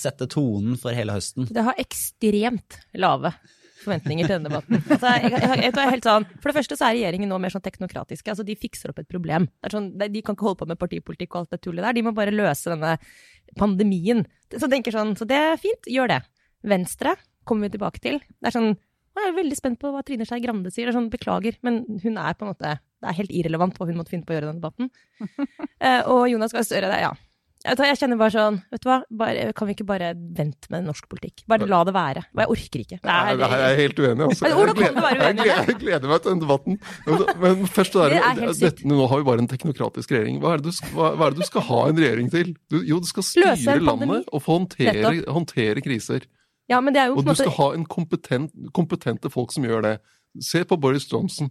[0.00, 1.50] sette tonen for hele høsten?
[1.52, 3.34] Det har ekstremt lave
[3.84, 4.78] forventninger til denne debatten.
[4.82, 8.32] Altså, jeg, jeg, jeg, sånn, for det første så er regjeringen nå mer sånn teknokratiske.
[8.32, 9.48] Altså, de fikser opp et problem.
[9.62, 11.96] Det sånn, de, kan ikke holde på med partipolitikk og alt det tullet der.
[11.98, 12.94] De må bare løse denne
[13.58, 14.24] pandemien.
[14.52, 16.22] Så, tenker sånn, så det er fint, gjør det.
[16.72, 17.16] Venstre
[17.48, 18.20] kommer vi tilbake til.
[18.38, 18.72] Det er sånn,
[19.12, 20.88] jeg er veldig spent på hva Trine Skei Grande sier.
[20.88, 23.88] Det er sånn, Beklager, men hun er på en måte Det er helt irrelevant hva
[23.88, 24.92] hun måtte finne på å gjøre i den debatten.
[25.82, 27.08] Eh, og Jonas Gahr Støre, ja.
[27.62, 31.06] Jeg kjenner bare sånn Vet du hva, bare, kan vi ikke bare vente med norsk
[31.10, 31.44] politikk?
[31.50, 32.24] Bare la det være.
[32.40, 32.98] Jeg orker ikke.
[33.06, 34.26] Nei, er, det jeg er helt uenig.
[34.26, 34.50] Altså.
[34.50, 36.78] Jeg gleder, jeg gleder meg til den debatten.
[37.06, 40.40] Men, men først det der, er dette, Nå har vi bare en teknokratisk regjering.
[40.42, 42.52] Hva er det du, skal- hva, hva er det du skal ha en regjering til?
[42.72, 46.26] Du, jo, du skal styre landet og få håndtere, håndtere kriser.
[46.70, 49.64] ja, men det er jo Og du måte skal ha en kompetent, kompetente folk som
[49.68, 49.96] gjør det.
[50.40, 51.50] Se på Boris Johnson.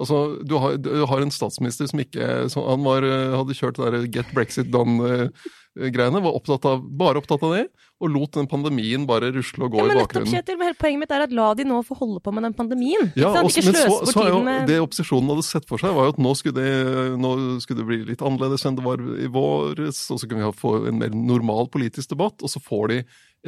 [0.00, 3.76] Altså, du har, du har en statsminister som ikke som, Han var, eh, hadde kjørt
[3.76, 7.66] det der Get Brexit Done-greiene, var opptatt av, bare opptatt av det,
[8.00, 10.32] og lot den pandemien bare rusle og gå ja, men i nettopp, bakgrunnen.
[10.32, 12.56] Kjetil, men hele Poenget mitt er at la de nå få holde på med den
[12.56, 13.12] pandemien.
[13.20, 16.08] Ja, så også, men så, så jo med det opposisjonen hadde sett for seg, var
[16.08, 19.28] jo at nå skulle, det, nå skulle det bli litt annerledes enn det var i
[19.30, 23.02] våres, og så kunne vi få en mer normal politisk debatt, og så får de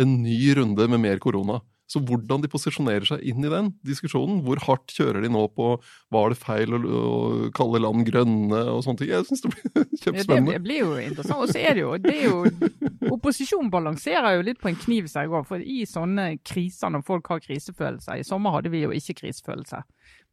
[0.05, 1.63] en ny runde med mer korona.
[1.95, 5.69] Så hvordan de posisjonerer seg inn i den diskusjonen, hvor hardt kjører de nå på
[6.15, 9.85] var det feil å, å kalle land grønne og sånne ting, jeg syns det blir
[10.05, 11.45] Ja, det, blir jo interessant.
[11.45, 15.07] Og så er det jo, det er jo Opposisjonen balanserer jo litt på en kniv
[15.13, 15.47] seg òg.
[15.49, 19.83] For i sånne kriser, når folk har krisefølelse I sommer hadde vi jo ikke krisefølelse.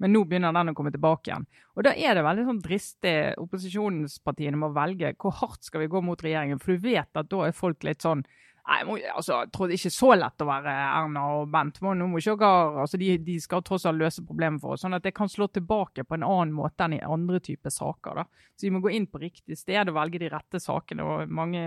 [0.02, 1.45] Men nå begynner den å komme tilbake igjen.
[1.78, 6.02] Og da er det veldig sånn dristig opposisjonspartiene må velge hvor hardt skal vi gå
[6.06, 6.62] mot regjeringen.
[6.62, 8.26] For du vet at da er folk litt sånn
[8.62, 11.80] Nei, må, altså, jeg tror det er ikke så lett å være Erna og Bent.
[11.82, 14.84] Må, nå må ikke dere, altså, de, de skal tross alt løse problemet for oss.
[14.86, 18.21] Sånn at det kan slå tilbake på en annen måte enn i andre typer saker.
[18.21, 18.47] da.
[18.56, 21.08] Så vi må gå inn på riktig sted og velge de rette sakene.
[21.08, 21.65] og mange,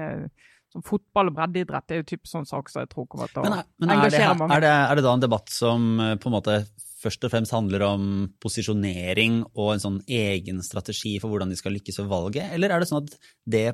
[0.73, 3.47] som Fotball og breddeidrett er jo typisk sånn sak som jeg tror kommer til å
[3.47, 4.57] Men, er, men er, det, engasjere mange.
[4.57, 6.57] er, det, er det da en debatt som eh, på en måte
[7.05, 8.07] først og fremst handler om
[8.43, 12.83] posisjonering og en sånn egen strategi for hvordan de skal lykkes ved valget, eller er
[12.83, 13.19] det sånn at
[13.55, 13.67] det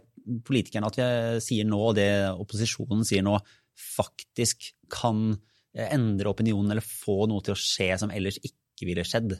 [0.46, 1.08] politikerne at vi
[1.44, 3.38] sier nå, og det opposisjonen sier nå,
[3.80, 5.38] faktisk kan
[5.70, 9.36] endre opinionen eller få noe til å skje som ellers ikke ville skjedd?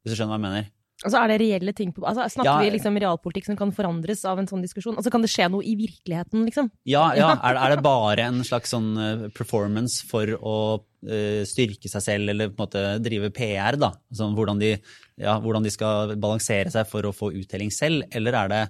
[0.00, 0.70] Hvis du skjønner hva jeg mener?
[1.00, 4.20] Altså, er det reelle ting på altså, Snakker Ja, vi liksom realpolitikk som kan forandres
[4.28, 4.98] av en sånn diskusjon?
[5.00, 6.68] Altså, Kan det skje noe i virkeligheten, liksom?
[6.88, 7.32] Ja, ja.
[7.50, 12.34] Er, er det bare en slags sånn eh, performance for å uh, styrke seg selv,
[12.34, 13.94] eller på en måte drive PR, da?
[14.12, 14.74] Sånn hvordan de,
[15.20, 18.62] ja, hvordan de skal balansere seg for å få uttelling selv, eller er det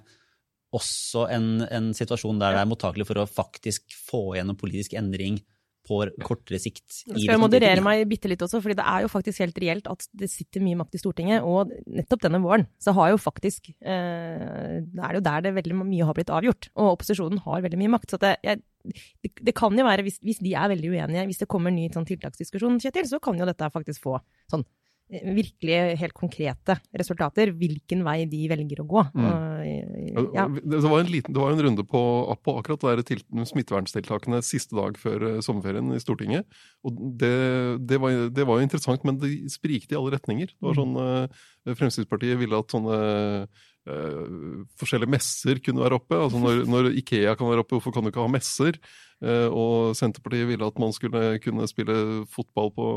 [0.71, 5.41] også en, en situasjon der det er mottakelig for å faktisk få gjennom politisk endring
[5.91, 7.03] på kortere sikt?
[7.09, 9.89] Nå skal jeg moderere meg bitte litt også, fordi det er jo faktisk helt reelt
[9.91, 11.45] at det sitter mye makt i Stortinget.
[11.47, 15.79] Og nettopp denne våren så har jo faktisk eh, Det er jo der det veldig
[15.83, 16.71] mye har blitt avgjort.
[16.77, 18.13] Og opposisjonen har veldig mye makt.
[18.13, 18.63] Så det, jeg,
[19.23, 21.89] det, det kan jo være, hvis, hvis de er veldig uenige, hvis det kommer ny
[21.93, 24.19] sånn tiltaksdiskusjon, Kjetil, så kan jo dette faktisk få
[24.51, 24.65] sånn
[25.11, 27.51] virkelig helt konkrete resultater.
[27.57, 29.03] Hvilken vei de velger å gå.
[29.11, 29.27] Mm.
[30.21, 30.45] Og, ja.
[30.47, 32.03] Det, var en liten, det var en runde på,
[32.45, 36.47] på akkurat til, smitteverntiltakene siste dag før eh, sommerferien i Stortinget.
[36.87, 37.33] Og det,
[37.89, 40.55] det, var, det var jo interessant, men det sprikte i alle retninger.
[40.55, 41.43] Det var sånn, eh,
[41.75, 43.01] Fremskrittspartiet ville at sånne
[43.89, 46.17] eh, forskjellige messer kunne være oppe.
[46.17, 48.79] altså når, når Ikea kan være oppe, hvorfor kan du ikke ha messer?
[49.21, 51.95] Eh, og Senterpartiet ville at man skulle kunne spille
[52.33, 52.87] fotball på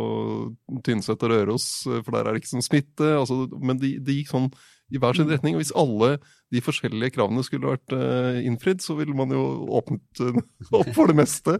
[0.86, 3.10] Tynset og Røros, eh, for der er det ikke sånn smitte.
[3.18, 4.48] Altså, men det de gikk sånn
[4.92, 5.56] i hver sin retning.
[5.56, 6.16] Og hvis alle
[6.54, 9.42] de forskjellige kravene skulle vært eh, innfridd, så ville man jo
[9.78, 10.36] åpnet eh,
[10.78, 11.56] opp for det meste.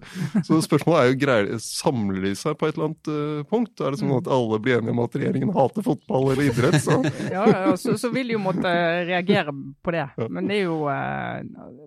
[0.46, 3.80] Så spørsmålet er jo greier, samler de seg på et eller annet eh, punkt?
[3.80, 6.78] Er det sånn at alle blir enige om at regjeringen hater fotball eller idrett?
[6.84, 7.00] Så
[7.34, 8.70] Ja, ja, så, så vil de jo måtte
[9.08, 10.06] reagere på det.
[10.28, 10.78] Men det er jo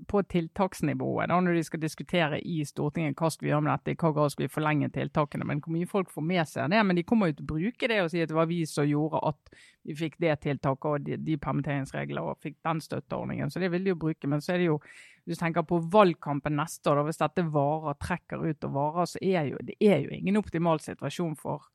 [0.09, 3.93] på tiltaksnivået, da, når de skal diskutere i Stortinget hva skal vi gjøre med dette,
[3.93, 5.47] i hva grad skal vi forlenge tiltakene.
[5.47, 6.83] Men hvor mye folk får med seg det.
[6.83, 8.87] Men de kommer jo til å bruke det og si at det var vi som
[8.87, 13.51] gjorde at vi fikk det tiltaket og de, de permitteringsregler og fikk den støtteordningen.
[13.51, 14.27] Så det vil de jo bruke.
[14.27, 14.77] Men så er det jo,
[15.23, 19.09] hvis du tenker på valgkampen neste år, da, hvis dette varer, trekker ut og varer,
[19.13, 21.71] så er jo det er jo ingen optimal situasjon for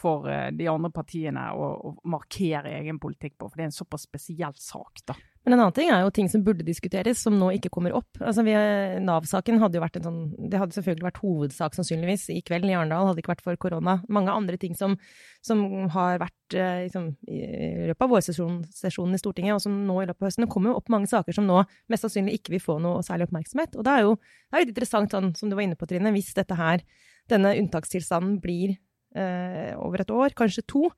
[0.00, 3.74] for eh, de andre partiene å, å markere egen politikk på, for det er en
[3.82, 5.02] såpass spesiell sak.
[5.04, 5.16] da.
[5.46, 8.18] Men en annen ting er jo ting som burde diskuteres, som nå ikke kommer opp.
[8.20, 12.68] Altså, Nav-saken hadde jo vært en sånn Det hadde selvfølgelig vært hovedsak, sannsynligvis, i kveld
[12.68, 13.96] i Arendal, hadde det ikke vært for korona.
[14.12, 14.98] Mange andre ting som,
[15.46, 15.62] som
[15.96, 17.40] har vært eh, liksom, i
[17.88, 20.82] løpet av vårsesjonen i Stortinget, og som nå i løpet av høsten Det kommer jo
[20.82, 23.80] opp mange saker som nå mest sannsynlig ikke vil få noe særlig oppmerksomhet.
[23.80, 26.12] Og det er jo, det er litt interessant, sånn, som du var inne på, Trine,
[26.12, 26.84] hvis dette her,
[27.32, 28.76] denne unntakstilstanden blir
[29.16, 30.90] eh, over et år, kanskje to,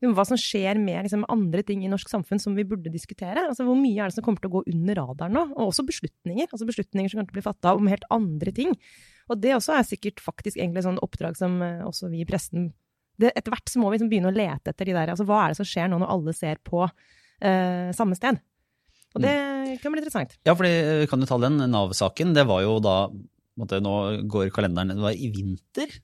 [0.00, 3.42] hva som skjer med liksom, andre ting i norsk samfunn som vi burde diskutere.
[3.50, 5.42] Altså, hvor mye er det som kommer til å gå under radaren nå?
[5.58, 6.48] Og også beslutninger.
[6.48, 8.72] Altså beslutninger som å bli fatta om helt andre ting.
[9.30, 12.70] Og det også er sikkert faktisk egentlig sånn oppdrag som eh, også vi i pressen
[13.20, 15.42] det, Etter hvert så må vi liksom begynne å lete etter de der Altså hva
[15.42, 18.40] er det som skjer nå når alle ser på eh, samme sted?
[19.14, 19.34] Og det
[19.82, 20.36] kan bli interessant.
[20.46, 22.30] Ja, for vi kan jo ta den Nav-saken.
[22.36, 22.94] Det var jo da
[23.58, 25.96] måtte, Nå går kalenderen Det var i vinter.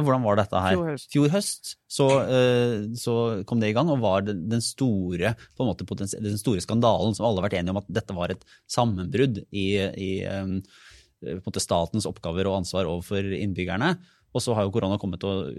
[0.00, 0.76] Hvordan var dette her?
[0.76, 1.08] Fjor høst.
[1.12, 3.16] Fjor høst så, eh, så
[3.48, 7.48] kom det i gang, og var den store, måte, den store skandalen som alle har
[7.50, 12.62] vært enige om at dette var et sammenbrudd i, i eh, måte statens oppgaver og
[12.62, 13.94] ansvar overfor innbyggerne.
[14.32, 15.52] Og så har jo korona kommet og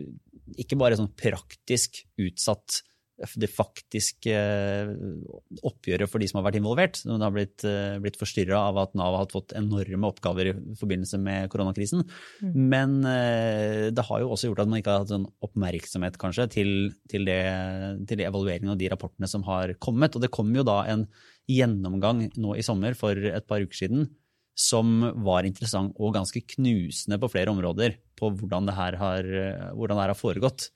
[0.60, 2.82] ikke bare sånn praktisk utsatt
[3.40, 4.92] det faktiske eh,
[5.66, 7.00] oppgjøret for de som har vært involvert.
[7.04, 11.20] Det har blitt, eh, blitt forstyrra av at Nav har fått enorme oppgaver i forbindelse
[11.24, 12.04] med koronakrisen.
[12.54, 16.50] Men eh, det har jo også gjort at man ikke har hatt sånn oppmerksomhet kanskje
[16.58, 16.74] til,
[17.12, 17.40] til, det,
[18.10, 20.16] til de evalueringene og de rapportene som har kommet.
[20.16, 21.08] Og det kom jo da en
[21.50, 24.08] gjennomgang nå i sommer for et par uker siden
[24.60, 29.30] som var interessant og ganske knusende på flere områder på hvordan det her har,
[29.74, 30.68] hvordan det her har foregått.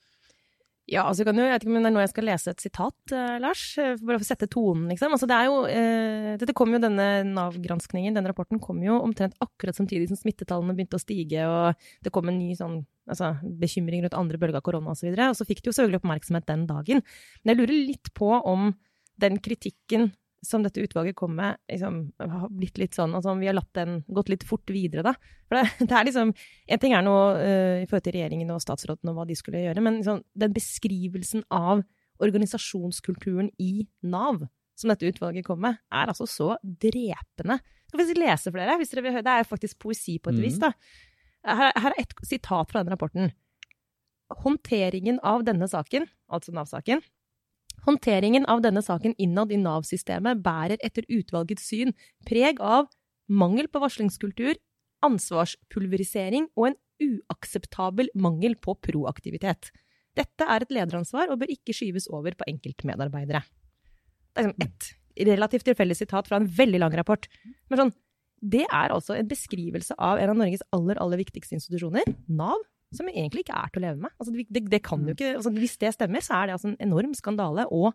[0.87, 2.61] Ja, altså kan du, jeg vet ikke om det er nå jeg skal lese et
[2.63, 5.11] sitat, eh, Lars, eh, bare for å sette tonen, liksom.
[5.11, 9.35] Altså det er jo, eh, dette kom jo, denne Nav-granskningen, denne rapporten kom jo omtrent
[9.43, 14.05] akkurat samtidig som smittetallene begynte å stige, og det kom en ny sånn, altså, bekymring
[14.05, 15.09] rundt andre bølge av korona osv.
[15.11, 17.03] Og, så og så fikk det jo selvfølgelig oppmerksomhet den dagen.
[17.43, 18.71] Men jeg lurer litt på om
[19.19, 20.13] den kritikken
[20.45, 24.01] som dette utvalget kom med, liksom, har blitt litt sånn altså vi har latt den
[24.13, 25.13] gått litt fort videre, da.
[25.49, 28.61] For det, det er liksom En ting er nå uh, i forhold til regjeringen og
[28.63, 31.83] statsråden og hva de skulle gjøre, men liksom, den beskrivelsen av
[32.23, 34.45] organisasjonskulturen i Nav
[34.77, 37.57] som dette utvalget kom med, er altså så drepende.
[37.89, 38.77] Skal vi lese flere.
[38.77, 39.25] Hvis dere vil høre?
[39.25, 40.69] Det er faktisk poesi på et vis, da.
[41.47, 43.31] Her, her er et sitat fra den rapporten.
[44.43, 47.01] Håndteringen av denne saken, altså Nav-saken,
[47.85, 51.93] Håndteringen av denne saken innad i Nav-systemet bærer etter utvalgets syn
[52.27, 52.89] preg av
[53.27, 54.57] mangel på varslingskultur,
[55.05, 59.69] ansvarspulverisering og en uakseptabel mangel på proaktivitet.
[60.17, 63.43] Dette er et lederansvar og bør ikke skyves over på enkeltmedarbeidere.
[64.33, 67.27] Det er liksom et relativt tilfeldig sitat fra en veldig lang rapport.
[67.69, 67.93] Men sånn,
[68.41, 72.61] det er altså en beskrivelse av en av Norges aller, aller viktigste institusjoner, Nav,
[72.95, 74.13] som egentlig ikke er til å leve med.
[74.17, 76.79] Altså, det, det kan jo ikke, altså, hvis det stemmer, så er det altså en
[76.87, 77.67] enorm skandale.
[77.75, 77.91] Og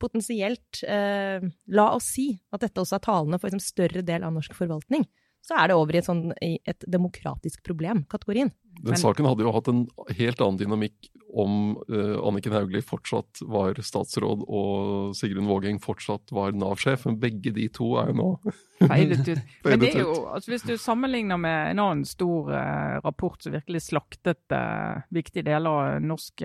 [0.00, 1.44] potensielt, eh,
[1.76, 5.04] la oss si at dette også er talende for en større del av norsk forvaltning,
[5.44, 8.52] så er det over i et, sånn, i et demokratisk problem-kategorien.
[8.80, 13.42] Den Men- saken hadde jo hatt en helt annen dynamikk om uh, Anniken Hauglie fortsatt
[13.46, 18.28] var statsråd og Sigrun Vågeng fortsatt var Nav-sjef, men begge de to er jo nå
[18.80, 19.42] Feilet ut.
[19.68, 23.52] Men det er jo, altså hvis du sammenligner med en annen stor uh, rapport som
[23.52, 26.40] virkelig slaktet uh, viktige deler av norsk,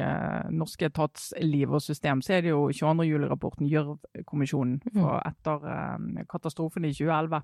[0.51, 3.07] norsk etatsliv og system, så er det jo 22.
[3.07, 4.81] juli-rapporten, Gjørv-kommisjonen,
[5.23, 7.41] etter eh, katastrofen i 2011.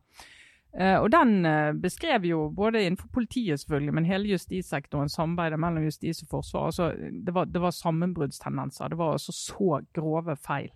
[0.80, 5.84] Eh, og den eh, beskrev jo både innenfor politiet selvfølgelig, men hele justissektoren, samarbeidet mellom
[5.84, 6.70] justis og forsvar.
[6.70, 8.88] Altså, det, var, det var sammenbruddstendenser.
[8.88, 10.70] Det var altså så grove feil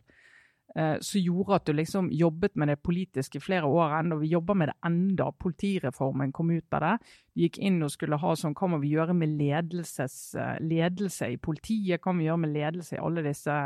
[0.76, 4.20] eh, som gjorde at du liksom jobbet med det politiske i flere år ennå.
[4.20, 5.32] Vi jobber med det enda.
[5.32, 6.96] Politireformen kom ut av det.
[7.34, 11.40] Vi gikk inn og skulle ha sånn, hva må vi gjøre med ledelses, ledelse i
[11.40, 12.04] politiet?
[12.04, 13.62] Hva må vi gjøre med ledelse i alle disse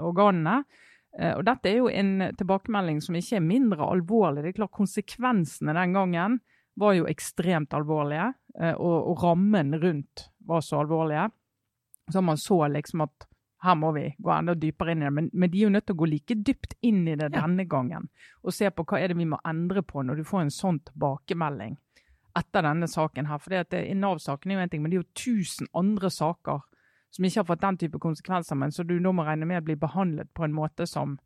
[0.00, 0.62] organene?
[1.16, 4.44] Eh, Og Dette er jo en tilbakemelding som ikke er mindre alvorlig.
[4.44, 6.40] Det er klart Konsekvensene den gangen
[6.78, 11.30] var jo ekstremt alvorlige, eh, og, og rammen rundt var så alvorlige.
[12.12, 13.26] Så man så liksom at
[13.66, 15.12] her må vi gå enda dypere inn i det.
[15.16, 17.64] Men, men de er jo nødt til å gå like dypt inn i det denne
[17.66, 18.06] gangen.
[18.46, 20.78] Og se på hva er det vi må endre på når du får en sånn
[20.86, 21.74] tilbakemelding
[22.38, 23.40] etter denne saken her.
[23.42, 23.56] For
[23.98, 26.62] Nav-saken er jo en ting, men det er jo tusen andre saker
[27.14, 29.80] som ikke har fått den type konsekvenser, men så du nå må regne med blir
[29.80, 31.16] behandlet på en måte som,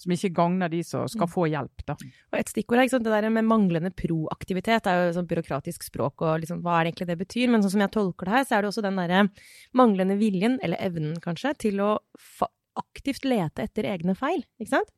[0.00, 1.84] som ikke gagner de som skal få hjelp.
[1.88, 1.96] da.
[2.32, 4.84] Og et stikkord er det der med manglende proaktivitet.
[4.84, 7.52] Det er jo sånn byråkratisk språk, og liksom, hva er det egentlig det betyr?
[7.52, 9.22] Men sånn som jeg tolker det her, så er det også den derre
[9.78, 11.94] manglende viljen, eller evnen kanskje, til å
[12.78, 14.44] aktivt lete etter egne feil.
[14.60, 14.92] Ikke sant?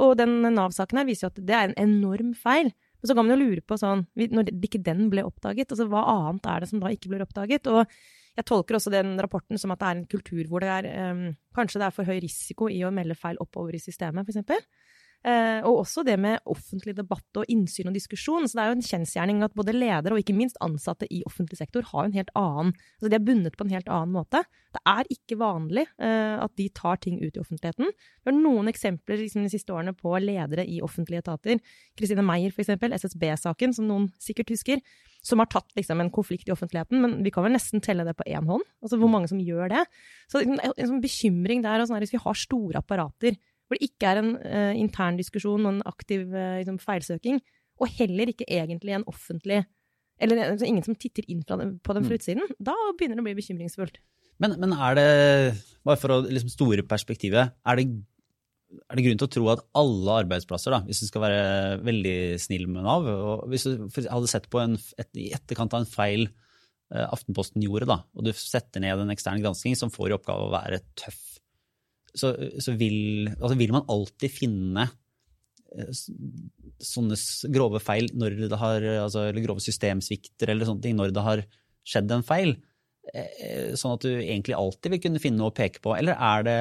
[0.00, 2.72] Og den Nav-saken her viser jo at det er en enorm feil.
[3.02, 6.04] Men så kan man jo lure på sånn, når ikke den ble oppdaget, altså hva
[6.06, 7.66] annet er det som da ikke blir oppdaget?
[7.66, 7.82] Og
[8.38, 11.26] jeg tolker også den rapporten som at det er en kultur hvor det er um,
[11.56, 14.64] kanskje det er for høy risiko i å melde feil oppover i systemet, f.eks.
[15.22, 18.48] Eh, og også det med offentlig debatt og innsyn og diskusjon.
[18.48, 21.60] Så det er jo en kjensgjerning at både ledere og ikke minst ansatte i offentlig
[21.60, 24.42] sektor har en helt annen Altså de er bundet på en helt annen måte.
[24.74, 27.92] Det er ikke vanlig eh, at de tar ting ut i offentligheten.
[27.92, 31.62] Vi har noen eksempler liksom, de siste årene på ledere i offentlige etater.
[31.98, 34.82] Kristine Meyer, eksempel, SSB-saken, som noen sikkert husker,
[35.22, 37.02] som har tatt liksom, en konflikt i offentligheten.
[37.02, 38.64] Men vi kan vel nesten telle det på én hånd.
[38.82, 39.84] Altså hvor mange som gjør det.
[40.32, 43.38] Så en, en sånn bekymring der, og sånn her, hvis vi har store apparater
[43.72, 47.40] hvor det ikke er en uh, intern diskusjon og en aktiv uh, liksom, feilsøking,
[47.80, 49.64] og heller ikke egentlig en offentlig
[50.22, 53.22] Eller altså, ingen som titter inn fra den, på den fra utsiden, da begynner det
[53.24, 53.96] å bli bekymringsfullt.
[54.42, 55.06] Men, men er det,
[55.82, 57.86] bare for å liksom store perspektivet, er det,
[58.86, 61.42] er det grunn til å tro at alle arbeidsplasser, da, hvis du skal være
[61.82, 65.82] veldig snill med Nav, og hvis du hadde sett på en, et, i etterkant av
[65.82, 70.12] en feil eh, Aftenposten gjorde, da, og du setter ned en ekstern gransking som får
[70.12, 71.22] i oppgave å være tøff,
[72.14, 74.88] så, så vil, altså vil man alltid finne
[75.72, 75.92] eh,
[76.82, 77.16] sånne
[77.54, 78.10] grove feil
[78.58, 81.44] har, altså, eller grove systemsvikter eller sånne ting når det har
[81.88, 82.56] skjedd en feil.
[83.10, 85.94] Eh, Sånn at du egentlig alltid vil kunne finne noe å peke på.
[85.96, 86.58] Eller er, det,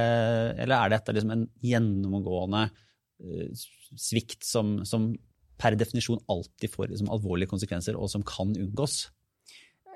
[0.63, 3.65] eller er dette liksom en gjennomgående eh,
[3.99, 5.11] svikt som, som
[5.61, 9.03] per definisjon alltid får liksom alvorlige konsekvenser, og som kan unngås?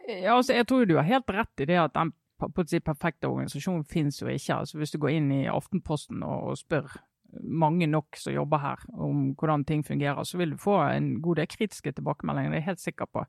[0.05, 4.21] Ja, altså, jeg tror du har helt rett i det at den perfekte organisasjon finnes
[4.21, 4.61] jo ikke.
[4.61, 6.97] Altså, hvis du går inn i Aftenposten og, spør
[7.41, 11.41] mange nok som jobber her om hvordan ting fungerer, så vil du få en god
[11.41, 13.25] del kritiske tilbakemeldinger, det er jeg helt sikker på.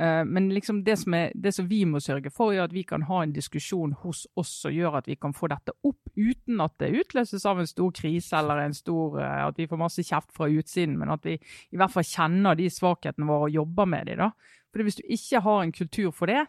[0.00, 2.82] Eh, Men liksom det, som er, det som vi må sørge for, er at vi
[2.82, 6.60] kan ha en diskusjon hos oss som gjør at vi kan få dette opp uten
[6.60, 10.02] at det utløses av en stor krise eller en stor, eh, at vi får masse
[10.02, 13.86] kjeft fra utsiden, men at vi i hvert fall kjenner de svakhetene våre og jobber
[13.86, 14.16] med de.
[14.16, 14.32] da.
[14.78, 16.46] Hvis du ikke har en kultur for det,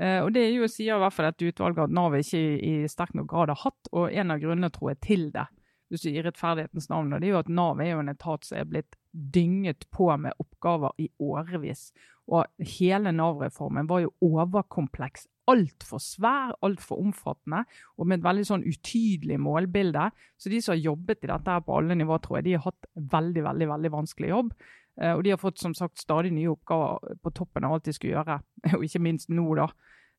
[0.00, 3.12] og det er jo sier i hvert fall dette utvalget at Nav ikke i sterk
[3.18, 5.44] nok grad har hatt, og en av grunnene tror jeg til det,
[5.92, 8.48] hvis du gir rettferdighetens navn, og det er jo at Nav er jo en etat
[8.48, 11.90] som er blitt dynget på med oppgaver i årevis.
[12.32, 12.46] Og
[12.78, 15.26] hele Nav-reformen var jo overkompleks.
[15.50, 17.64] Altfor svær, altfor omfattende,
[17.98, 20.06] og med et veldig sånn utydelig målbilde.
[20.38, 22.68] Så de som har jobbet i dette her på alle nivåer, tror jeg de har
[22.68, 24.54] hatt veldig, veldig, veldig vanskelig jobb.
[25.00, 27.92] Eh, Og de har fått som sagt stadig nye oppgaver på toppen av alt de
[27.96, 28.40] skulle gjøre,
[28.76, 29.68] og ikke minst nå, da.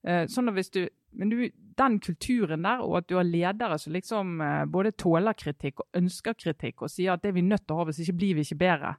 [0.06, 0.82] Eh, Sånn at hvis du,
[1.14, 1.38] men du,
[1.78, 6.00] den kulturen der, og at du har ledere som liksom eh, både tåler kritikk og
[6.02, 8.34] ønsker kritikk, og sier at det er vi nødt til å ha, hvis ikke blir
[8.34, 8.94] vi ikke bedre.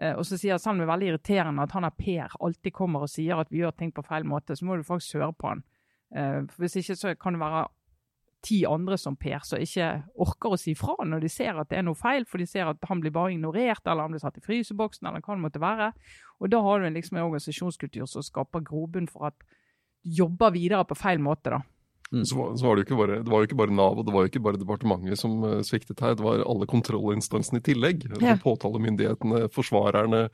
[0.00, 2.72] Eh, Og så sier selv om det er veldig irriterende at han er Per alltid
[2.72, 5.32] kommer og sier at vi gjør ting på feil måte, så må du faktisk høre
[5.32, 5.64] på han.
[6.14, 7.64] Eh, For hvis ikke så kan det være
[8.44, 9.88] ti andre som Per som ikke
[10.20, 12.68] orker å si fra når de ser at det er noe feil, for de ser
[12.68, 15.62] at han blir bare ignorert, eller han blir satt i fryseboksen, eller hva det måtte
[15.62, 15.90] være.
[16.44, 19.38] Og da har du en liksom en organisasjonskultur som skaper grobunn for at
[20.04, 21.62] du jobber videre på feil måte, da.
[22.12, 24.04] Så, var- så var det, jo ikke bare, det var jo ikke bare Nav og
[24.06, 27.64] det var jo ikke bare departementet som eh, sviktet her, det var alle kontrollinstansene i
[27.72, 28.04] tillegg.
[28.22, 28.36] Ja.
[28.44, 30.28] Påtalemyndighetene, forsvarerne,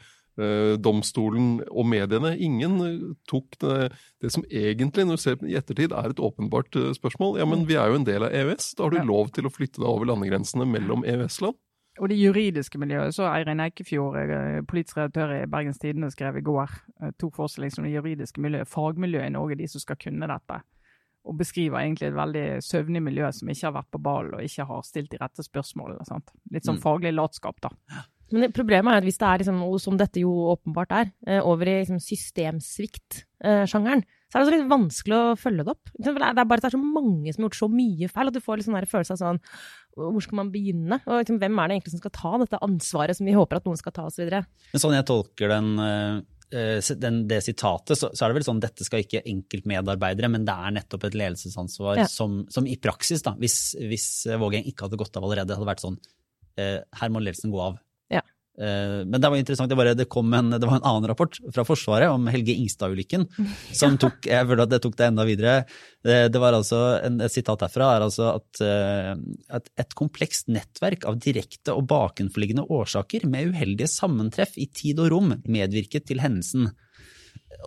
[0.81, 2.35] domstolen og mediene.
[2.38, 6.76] Ingen eh, tok det, det som egentlig, når du ser i ettertid, er et åpenbart
[6.76, 7.38] eh, spørsmål.
[7.38, 8.74] Ja, men vi er jo en del av EØS.
[8.79, 11.59] Da har du lov til å flytte deg over landegrensene mellom EØS-land.
[12.00, 16.44] Og det juridiske miljøet, så Eirin Eikefjord, eh, politisk redaktør i Bergens Tidende, skrev i
[16.46, 16.70] går,
[17.03, 20.29] eh, tok for seg liksom det juridiske miljøet, fagmiljøet i Norge, de som skal kunne
[20.31, 20.61] dette.
[21.29, 24.64] Og beskriver egentlig et veldig søvnig miljø som ikke har vært på ballen og ikke
[24.70, 26.07] har stilt de rette spørsmålene.
[26.09, 26.31] Sant?
[26.50, 26.83] Litt sånn Mm.
[26.87, 27.68] faglig latskap, da.
[28.32, 31.68] Men problemet er at hvis det er, liksom, som dette jo åpenbart er, eh, over
[31.68, 35.90] i liksom, systemsvikt-sjangeren, så er det også litt vanskelig å følge det opp.
[35.98, 38.36] Det er bare at det er så mange som har gjort så mye feil, at
[38.36, 39.40] du får litt sånn følelse av sånn
[39.98, 41.00] Hvor skal man begynne?
[41.02, 43.66] Og liksom, hvem er det egentlig som skal ta dette ansvaret som vi håper at
[43.66, 44.30] noen skal ta, osv.?
[44.30, 48.62] Men sånn jeg tolker den, eh, den, det sitatet, så, så er det vel sånn
[48.62, 52.06] dette skal ikke enkeltmedarbeidere, men det er nettopp et ledelsesansvar Ja.
[52.10, 54.06] som, som i praksis, da, hvis, hvis
[54.38, 55.98] Vågeng ikke hadde gått av allerede, hadde vært sånn
[56.54, 57.82] eh, her må ledelsen gå av.
[58.58, 61.38] Eh, men det var interessant, det, var, det, kom en, det var en annen rapport
[61.54, 63.26] fra Forsvaret om Helge Ingstad-ulykken,
[63.80, 65.54] som tok, jeg føler at det tok det enda videre.
[66.04, 69.14] Det, det var altså, en, Et sitat derfra er altså at, eh,
[69.56, 75.12] at et komplekst nettverk av direkte og bakenforliggende årsaker med uheldige sammentreff i tid og
[75.14, 76.70] rom medvirket til hendelsen.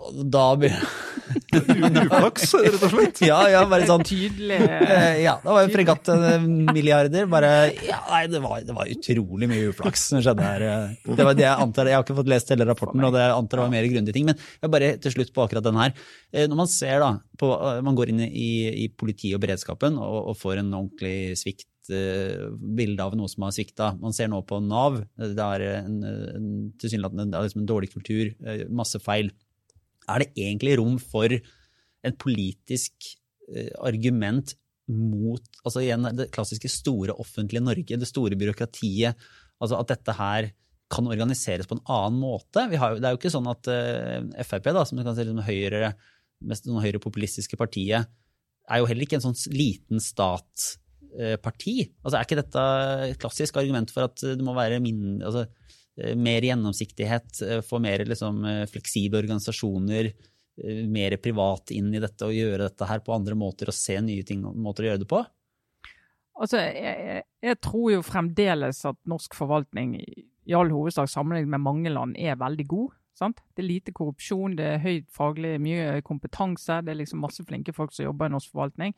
[0.04, 3.22] Og da begynner Uflaks, rett og slett.
[3.26, 7.28] Ja, ja, bare sånn Tydelig Eh, Ja, det var jo fregattmilliarder.
[7.32, 7.52] Bare
[7.86, 10.66] Ja, nei, det var, det var utrolig mye uflaks som skjedde her.
[11.06, 11.90] Det var det jeg antar.
[11.90, 14.18] Jeg har ikke fått lest hele rapporten, og det jeg antar det var mer grundige
[14.18, 14.28] ting.
[14.30, 15.94] Men jeg bare til slutt på akkurat den her.
[16.34, 18.50] Eh, Når man ser da, på, eh, man går inn i,
[18.86, 23.48] i politi og beredskapen og, og får en ordentlig svikt eh, bilde av noe som
[23.48, 23.94] har svikta.
[24.02, 25.02] Man ser nå på Nav.
[25.18, 26.52] Det er en, en,
[26.82, 29.32] tilsynelatende det er liksom en dårlig kultur, eh, masse feil.
[30.10, 31.32] Er det egentlig rom for
[32.04, 33.14] en politisk
[33.54, 34.56] eh, argument
[34.92, 39.16] mot altså igjen det klassiske store offentlige Norge, det store byråkratiet.
[39.60, 40.50] altså At dette her
[40.94, 42.68] kan organiseres på en annen måte.
[42.78, 45.94] Har, det er jo ikke sånn at eh, Frp, da, som kan si liksom høyre,
[46.44, 48.12] mest sånn høyrepopulistiske partiet,
[48.70, 51.76] er jo heller ikke en sånn liten statsparti.
[52.04, 52.66] altså Er ikke dette
[53.10, 57.80] et klassisk argument for at det må være min, altså, eh, mer gjennomsiktighet, eh, få
[57.80, 63.00] mer liksom, eh, fleksible organisasjoner, eh, mer privat inn i dette og gjøre dette her
[63.00, 65.22] på andre måter og se nye ting, måter å gjøre det på?
[66.42, 71.94] Altså, jeg, jeg, tror jo fremdeles at norsk forvaltning i all hovedsak sammenlignet med mange
[71.94, 72.96] land er veldig god.
[73.14, 73.44] Sant?
[73.54, 76.82] Det er lite korrupsjon, det er høyt faglig, mye kompetanse.
[76.82, 78.96] Det er liksom masse flinke folk som jobber i norsk forvaltning.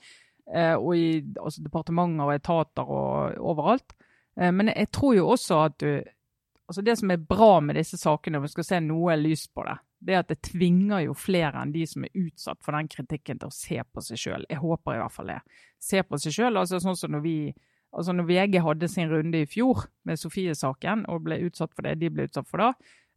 [0.48, 3.98] Eh, og i altså, departementer og etater og overalt.
[4.40, 6.15] Eh, men jeg tror jo også at du
[6.66, 9.66] Altså Det som er bra med disse sakene, om vi skal se noe lys på
[9.68, 12.90] det, det er at det tvinger jo flere enn de som er utsatt for den
[12.90, 14.48] kritikken, til å se på seg sjøl.
[14.50, 15.40] Jeg håper i hvert fall det.
[15.82, 16.58] Se på seg sjøl.
[16.62, 17.38] Altså sånn som når vi
[17.96, 21.94] Altså når VG hadde sin runde i fjor med Sofie-saken og ble utsatt for det
[22.02, 22.66] de ble utsatt for da,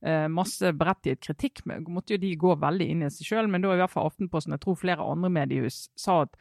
[0.07, 3.51] eh, masse berettiget kritikk, måtte jo de gå veldig inn i seg sjøl.
[3.51, 6.39] Men da i hvert fall Aftenposten, jeg tror flere andre mediehus, sa at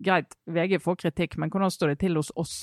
[0.00, 2.62] greit, VG får kritikk, men hvordan står det til hos oss?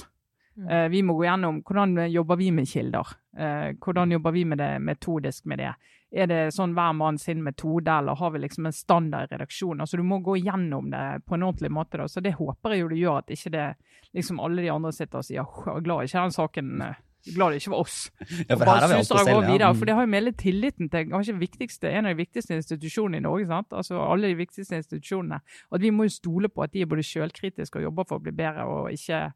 [0.58, 0.68] Mm.
[0.68, 3.16] Eh, vi må gå gjennom hvordan jobber vi med kilder.
[3.38, 5.74] Eh, hvordan jobber vi med det metodisk med det.
[6.12, 9.80] Er det sånn hver mann sin metode, eller har vi liksom en standard redaksjon?
[9.80, 11.98] Altså Du må gå gjennom det på en ordentlig måte.
[11.98, 13.76] da, så Det håper jeg jo du gjør, at ikke det
[14.14, 17.00] liksom alle de andre sitter og sier glad ikke den saken eh,
[17.36, 18.12] glad det ikke var oss.
[18.50, 19.60] Ja, for her har vi alt å selge.
[19.62, 19.72] Ja.
[19.78, 23.48] For det har jo med litt tilliten til en av de viktigste institusjonene i Norge.
[23.48, 23.72] sant?
[23.72, 25.42] Altså Alle de viktigste institusjonene.
[25.72, 28.26] At Vi må jo stole på at de er både selvkritiske og jobber for å
[28.26, 29.32] bli bedre, og ikke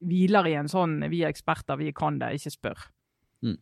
[0.00, 2.88] hviler i en sånn 'vi er eksperter, vi kan det, ikke spør'.
[3.42, 3.58] Mm.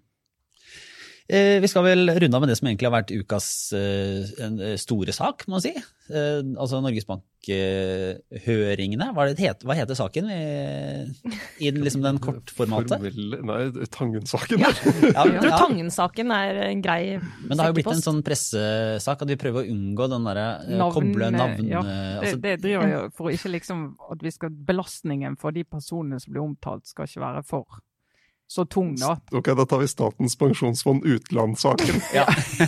[1.29, 4.77] Eh, vi skal vel runde av med det som egentlig har vært ukas eh, eh,
[4.79, 5.73] store sak, må man si.
[6.07, 9.09] Altså Norges Bank-høringene.
[9.11, 10.37] Hva, hva, heter saken i,
[11.67, 12.95] i liksom den kortformatet?
[12.95, 14.63] Formell, nei, Tangen-saken.
[14.63, 14.71] Ja.
[15.03, 15.57] ja, ja.
[15.57, 19.65] Tangen-saken er en grei Men det har jo blitt en sånn pressesak at vi prøver
[19.65, 20.47] å unngå den derre
[20.95, 21.83] koble navn ja.
[22.21, 23.83] altså, det, det, driver jo for ikke liksom
[24.15, 27.83] at vi skal belastningen for de personene som blir omtalt, skal ikke være for
[28.49, 29.17] så tung, da.
[29.35, 32.01] Ok, da tar vi Statens pensjonsfond utland-saken.
[32.15, 32.27] ja.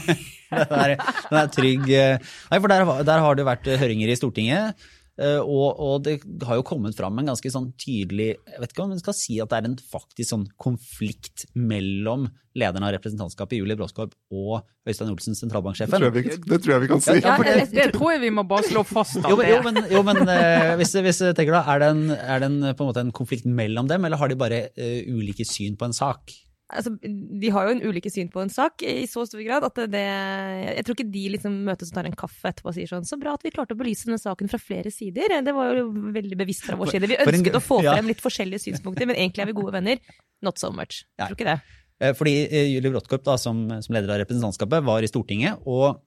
[0.51, 1.87] den, er, den er trygg.
[1.89, 4.89] Nei, for der, der har det vært høringer i Stortinget.
[5.19, 8.85] Eh, og, og, det har jo kommet fram en ganske sånn tydelig Jeg vet ikke
[8.85, 13.59] om man skal si at det er en faktisk sånn konflikt mellom lederen av representantskapet,
[13.59, 15.95] Julie Bråskorp, og Øystein Olsen, sentralbanksjefen.
[15.95, 17.15] Det tror, vi, det tror jeg vi kan si.
[17.23, 19.21] Ja, det, det, tror jeg vi må bare slå fast.
[19.23, 22.43] Jo, jo, men, jo, men uh, hvis, hvis jeg tenker da, er det, en, er
[22.43, 25.47] det en, på en måte en konflikt mellom dem, eller har de bare uh, ulike
[25.47, 26.35] syn på en sak?
[26.69, 29.81] Altså, De har jo en ulike syn på en sak i så stor grad at
[29.91, 33.07] det Jeg tror ikke de liksom møtes og tar en kaffe etterpå og sier sånn
[33.09, 35.39] Så bra at vi klarte å belyse denne saken fra flere sider.
[35.45, 37.11] Det var jo veldig bevisst fra vår side.
[37.11, 40.03] Vi ønsket en, å få frem litt forskjellige synspunkter, men egentlig er vi gode venner.
[40.45, 41.05] Not so much.
[41.19, 41.79] Jeg tror ikke det.
[41.99, 45.65] Eh, fordi eh, Julie Bråttkorp, da, som, som leder av representantskapet, var i Stortinget.
[45.67, 46.05] og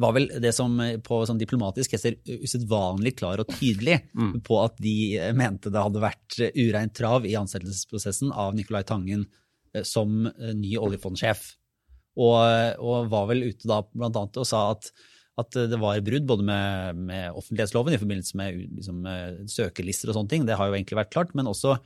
[0.00, 4.38] var vel det som på sånn diplomatisk heter usedvanlig klar og tydelig mm.
[4.46, 4.94] på at de
[5.36, 9.41] mente det hadde vært ureint trav i ansettelsesprosessen av Nicolai Tangen Eh,
[9.86, 11.48] som eh, ny oljefondsjef.
[12.20, 12.36] Og,
[12.76, 14.90] og, var vel ute da blant annet og sa at,
[15.40, 18.98] at det var brudd både med, med, offentlighetsloven i forbindelse med liksom,
[19.48, 21.78] søkelister og sånne ting, det har jo egentlig vært klart, men også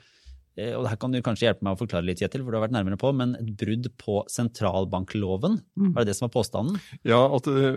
[0.58, 2.64] eh, og her kan du kanskje hjelpe meg å forklare litt, Kjetil, for du har
[2.64, 5.92] vært nærmere på, men et brudd på sentralbankloven, mm.
[5.92, 6.80] var det det som var påstanden?
[7.06, 7.76] Ja, at det,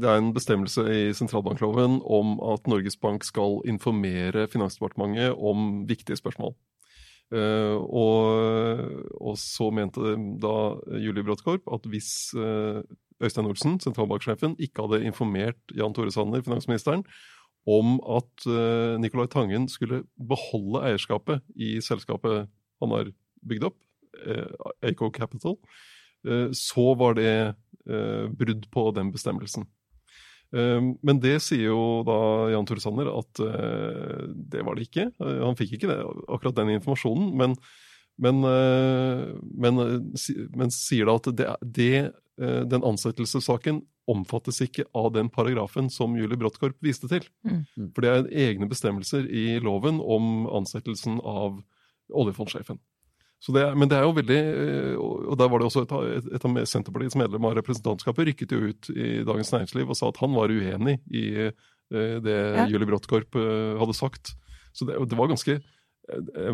[0.00, 6.16] det er en bestemmelse i sentralbankloven om at Norges Bank skal informere Finansdepartementet om viktige
[6.16, 6.56] spørsmål.
[7.34, 10.56] Uh, og, og, så mente da
[11.02, 12.84] Julie Bråttkorp at hvis uh,
[13.18, 17.02] Øystein Olsen, sentralbanksjefen, ikke hadde informert Jan Tore Sanner, finansministeren,
[17.66, 22.46] om at uh, Nicolai Tangen skulle beholde eierskapet i selskapet
[22.82, 23.10] han har
[23.46, 23.80] bygd opp,
[24.86, 25.58] Aco Capital,
[26.56, 27.52] så var det
[28.38, 29.66] brudd på den bestemmelsen.
[30.54, 32.18] Ehm, men det sier jo da
[32.52, 34.22] Jan Tore Sanner at eh,
[34.54, 35.08] det var det ikke.
[35.18, 37.56] Eh, han fikk ikke det, akkurat den informasjonen, men,
[38.22, 39.26] men, eh,
[39.66, 39.82] men,
[40.54, 41.92] men sier da at det, det,
[42.70, 47.24] den ansettelsessaken omfattes ikke av den paragrafen som Julie Brottkorp viste til.
[47.48, 47.64] Mm.
[47.96, 51.58] For det er egne bestemmelser i loven om ansettelsen av
[52.14, 52.78] oljefondsjefen.
[53.52, 56.56] Det, men det er jo veldig eh, Og der var det også et, et av
[56.66, 60.50] Senterpartiets medlemmer av representantskapet rykket jo ut i Dagens Næringsliv og sa at han var
[60.50, 62.64] uenig i uh, det ja.
[62.72, 64.32] Julie Bråttkorp uh, hadde sagt.
[64.74, 65.60] Så det, det var ganske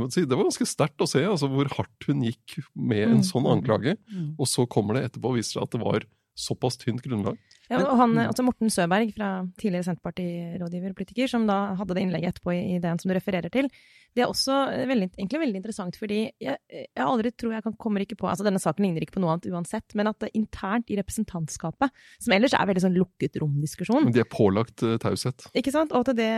[0.09, 3.27] Si, det var ganske sterkt å se altså, hvor hardt hun gikk med en mm.
[3.29, 3.99] sånn anklage.
[4.09, 4.31] Mm.
[4.41, 6.07] Og så kommer det etterpå og viser seg at det var
[6.39, 7.37] såpass tynt grunnlag.
[7.71, 9.31] Ja, og han, altså Morten Søberg, fra
[9.61, 13.15] tidligere Senterparti-rådgiver og politiker, som da hadde det innlegget etterpå i, ideen den som du
[13.17, 13.69] refererer til,
[14.13, 14.57] det er også
[14.91, 18.45] veldig, egentlig veldig interessant, fordi jeg, jeg aldri tror jeg kan, kommer ikke på altså
[18.45, 22.37] Denne saken ligner ikke på noe annet uansett, men at det internt i representantskapet, som
[22.37, 25.49] ellers er veldig sånn lukket rom-diskusjon Men de er pålagt uh, taushet.
[25.57, 25.95] Ikke sant?
[25.97, 26.31] Og at det,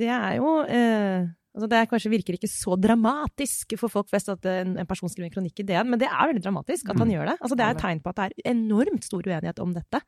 [0.00, 4.46] det er jo uh, Altså det kanskje virker ikke så dramatisk for folk flest at
[4.50, 7.06] en, en person skriver en kronikk i DN, men det er veldig dramatisk at han
[7.06, 7.12] mm.
[7.14, 7.36] gjør det.
[7.38, 10.00] Altså det er et tegn på at det er enormt stor uenighet om dette.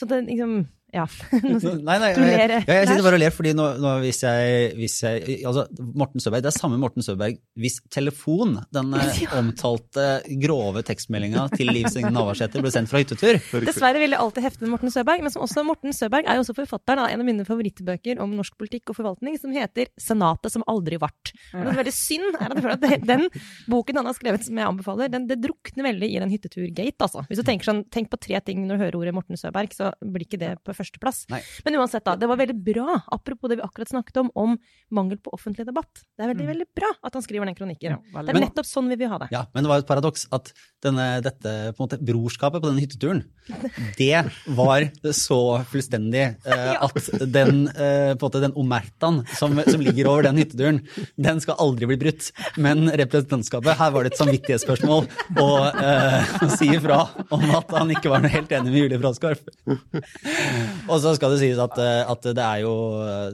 [0.00, 1.04] Så det liksom Ja.
[1.86, 4.72] Nei, nei, Du ler, ja, jeg sitter bare og ler, fordi nå, nå hvis, jeg,
[4.74, 5.62] hvis jeg Altså,
[5.94, 10.06] Morten Søberg, det er samme Morten Søberg hvis telefon, den eh, omtalte
[10.42, 13.38] grove tekstmeldinga til Liv Signe Navarsete, ble sendt fra hyttetur.
[13.38, 13.66] Er.
[13.68, 16.42] Dessverre vil jeg alltid hefte med Morten Søberg, men som også Morten Søberg er jo
[16.42, 20.56] også forfatteren av en av mine favorittbøker om norsk politikk og forvaltning, som heter 'Senatet
[20.56, 21.30] som aldri vart'.
[21.54, 23.28] Og det er veldig synd er at jeg føler at det- den
[23.70, 27.22] boken han har skrevet, som jeg anbefaler, den, det drukner veldig i den hyttetur-gate, altså.
[27.28, 29.89] Hvis du tenker sånn, tenk på tre ting når du hører ordet Morten Søberg, så
[30.00, 31.24] blir ikke det på førsteplass.
[31.66, 32.16] Men uansett, da.
[32.18, 34.56] Det var veldig bra, apropos det vi akkurat snakket om, om
[34.94, 36.02] mangel på offentlig debatt.
[36.16, 37.98] Det er veldig, veldig bra at han skriver den kronikken.
[37.98, 39.30] Ja, det er nettopp sånn vi vil ha det.
[39.34, 40.52] Ja, men det var et paradoks at
[40.84, 43.24] denne, dette på en måte, brorskapet på denne hytteturen,
[44.00, 44.22] det
[44.56, 44.86] var
[45.16, 50.82] så fullstendig eh, at den, eh, måte, den omertaen som, som ligger over den hytteturen,
[51.20, 52.30] den skal aldri bli brutt.
[52.60, 55.08] Men representantskapet, her var det et samvittighetsspørsmål
[55.40, 59.50] å eh, si ifra om at han ikke var helt enig med Julie Fraskorp.
[60.90, 62.74] Og så skal det sies at, eh, at det er jo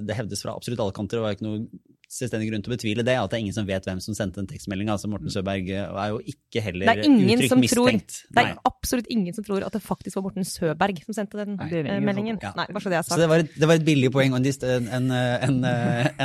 [0.07, 2.75] Det hevdes fra absolutt alle kanter, og det var ikke noe selvstendig grunn til å
[2.75, 4.95] betvile det, at det er ingen som vet hvem som sendte den tekstmeldinga.
[4.95, 8.19] Altså Morten Søberg eh, er jo ikke heller er uttrykt som tror mistenkt.
[8.31, 11.59] Det er absolutt ingen som tror at det faktisk var Morten Søberg som sendte den
[11.59, 12.39] Nei, er eh, meldingen.
[12.43, 12.55] Ja.
[12.59, 14.47] Nei, bare så det er Så det var, et, det var et billig poeng og
[14.47, 15.61] en, en, en, en,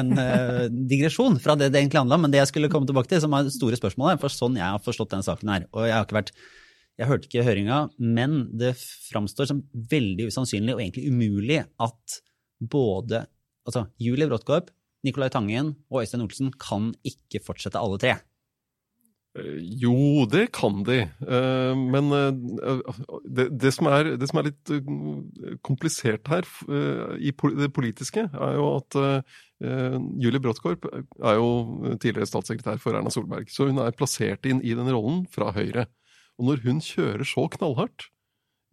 [0.04, 0.64] en, eh,
[0.94, 2.28] digresjon fra det det egentlig handla om.
[2.28, 4.68] Men det jeg skulle komme tilbake til, som er det store spørsmålet, for sånn jeg
[4.68, 6.36] har forstått denne saken her, og jeg har ikke vært
[7.02, 12.20] jeg hørte ikke høringa, men det framstår som veldig usannsynlig og egentlig umulig at
[12.62, 13.24] både
[13.66, 14.70] altså Julie Bråttkorp,
[15.06, 18.20] Nicolai Tangen og Øystein Olsen kan ikke fortsette alle tre.
[19.34, 21.00] Eh, Jo, det kan de.
[21.26, 22.32] Eh, Men eh,
[23.26, 24.74] det, som er, det som er litt
[25.66, 26.46] komplisert her
[27.18, 29.00] i det politiske, er jo at
[29.62, 31.50] Julie Bråttkorp er jo
[32.02, 33.50] tidligere statssekretær for Erna Solberg.
[33.50, 35.86] Så hun er plassert inn i den rollen fra Høyre.
[36.42, 38.10] Og når hun kjører så knallhardt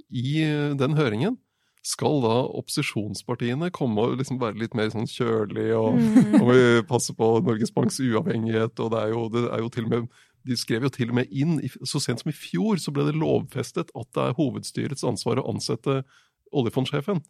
[0.09, 1.37] i eh, den høringen,
[1.85, 6.41] skal da opposisjonspartiene komme og liksom være litt mer sånn kjølig og Mm.
[6.43, 9.91] og passe på Norges Banks uavhengighet, og det er jo, det er jo til og
[9.93, 10.09] med
[10.49, 13.19] de skrev jo til og med inn, Så sent som i fjor så ble det
[13.19, 16.05] lovfestet at det er hovedstyrets ansvar å ansette
[16.53, 17.21] oljefondsjefen.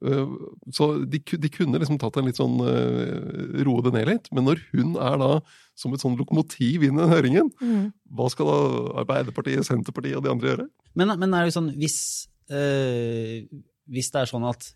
[0.00, 0.26] Eh,
[0.72, 4.30] Så de, de kunne liksom tatt en litt sånn eh, roe det ned litt.
[4.32, 5.30] Men når hun er da
[5.78, 7.92] som et sånn lokomotiv inn i den høringen, Mm.
[8.16, 8.58] hva skal da
[9.04, 10.66] Arbeiderpartiet, Senterpartiet og de andre gjøre?
[10.94, 13.44] Men, men er det sånn, hvis, øh,
[13.92, 14.72] hvis det er sånn at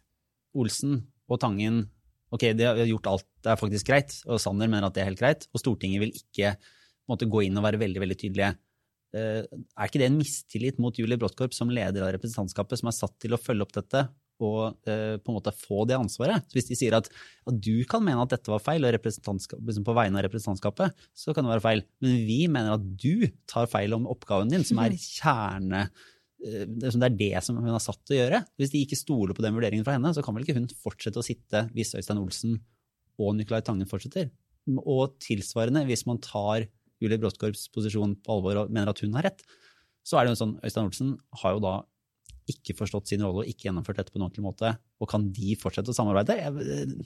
[0.57, 1.87] Olsen og Tangen
[2.33, 5.11] ok, de har gjort alt, det er faktisk greit, og Sanner mener at det er
[5.11, 6.57] helt greit, og Stortinget vil ikke
[7.09, 8.57] måtte gå inn og være veldig veldig tydelige.
[9.15, 12.97] Eh, er ikke det en mistillit mot Julie Brottkorp som leder av representantskapet, som er
[12.99, 14.09] satt til å følge opp dette
[14.45, 16.45] og eh, på en måte få det ansvaret?
[16.47, 19.87] Så hvis de sier at, at du kan mene at dette var feil, og liksom
[19.87, 21.85] på vegne av representantskapet, så kan det være feil.
[22.05, 26.95] Men vi mener at du tar feil om oppgaven din, som er kjerne eh, det
[26.95, 28.43] er det som hun har satt til å gjøre.
[28.61, 31.23] Hvis de ikke stoler på den vurderingen fra henne, så kan vel ikke hun fortsette
[31.23, 32.59] å sitte hvis Øystein Olsen
[33.17, 34.29] og Nicolai Tangen fortsetter.
[34.83, 36.67] Og tilsvarende, hvis man tar
[37.03, 39.45] Julie Bråttkorps posisjon på alvor og mener at hun har rett,
[40.07, 41.13] så er det jo sånn Øystein Olsen
[41.43, 41.75] har jo da
[42.51, 44.75] ikke forstått sin rolle og ikke gjennomført dette på en ordentlig måte.
[45.03, 46.37] Og kan de fortsette å samarbeide?
[46.39, 47.01] Jeg,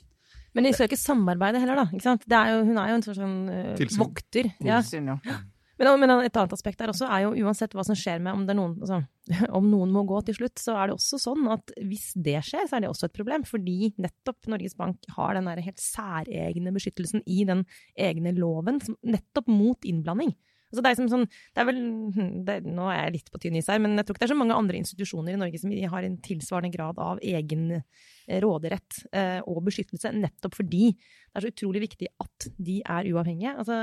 [0.55, 1.87] Men de skal jo ikke samarbeide heller, da.
[1.89, 2.27] Ikke sant?
[2.29, 3.39] Det er jo, hun er jo en sånn,
[3.79, 4.03] Tilsyn.
[4.03, 4.51] vokter.
[4.59, 4.83] Ja.
[4.83, 5.39] Tilsyn, ja.
[5.81, 8.43] Men, men et annet aspekt der også er jo uansett hva som skjer med om,
[8.45, 8.99] det er noen, altså,
[9.57, 12.67] om noen må gå til slutt, så er det også sånn at hvis det skjer,
[12.69, 13.45] så er det også et problem.
[13.47, 17.65] Fordi nettopp Norges Bank har den der helt særegne beskyttelsen i den
[17.97, 20.35] egne loven, som, nettopp mot innblanding.
[20.71, 21.81] Altså det er liksom sånn, det er vel,
[22.47, 24.33] det, Nå er jeg litt på tynn is her, men jeg tror ikke det er
[24.33, 29.01] så mange andre institusjoner i Norge som har en tilsvarende grad av egen eh, råderett
[29.11, 33.53] eh, og beskyttelse, nettopp fordi det er så utrolig viktig at de er uavhengige.
[33.61, 33.77] Altså,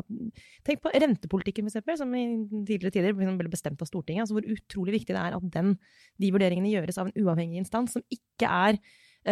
[0.00, 0.14] at,
[0.64, 2.24] tenk på rentepolitikken, for som i
[2.68, 4.24] tidligere tider ble bestemt av Stortinget.
[4.24, 5.74] Altså hvor utrolig viktig det er at den,
[6.20, 8.80] de vurderingene gjøres av en uavhengig instans som ikke er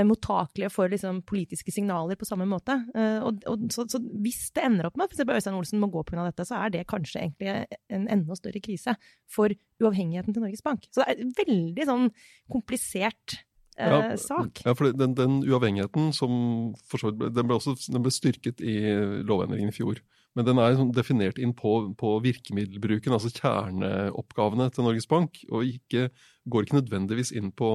[0.04, 2.76] mottakelige for liksom, politiske signaler på samme måte.
[2.94, 6.04] Eh, og, og, så, så hvis det ender opp med at Øystein Olsen må gå
[6.04, 6.26] pga.
[6.28, 8.94] dette, så er det kanskje egentlig en enda større krise
[9.30, 10.88] for uavhengigheten til Norges Bank.
[10.92, 12.06] Så det er en veldig sånn
[12.52, 13.38] komplisert
[13.78, 14.62] eh, Ja, sak.
[14.66, 16.36] Ja, for den, den uavhengigheten som
[16.84, 18.78] for ble, den ble, også, den ble styrket i
[19.24, 20.04] lovendringen i fjor.
[20.36, 25.66] Men den er sånn definert inn på, på virkemiddelbruken, altså kjerneoppgavene til Norges Bank, og
[25.66, 26.10] ikke,
[26.50, 27.68] går ikke nødvendigvis inn på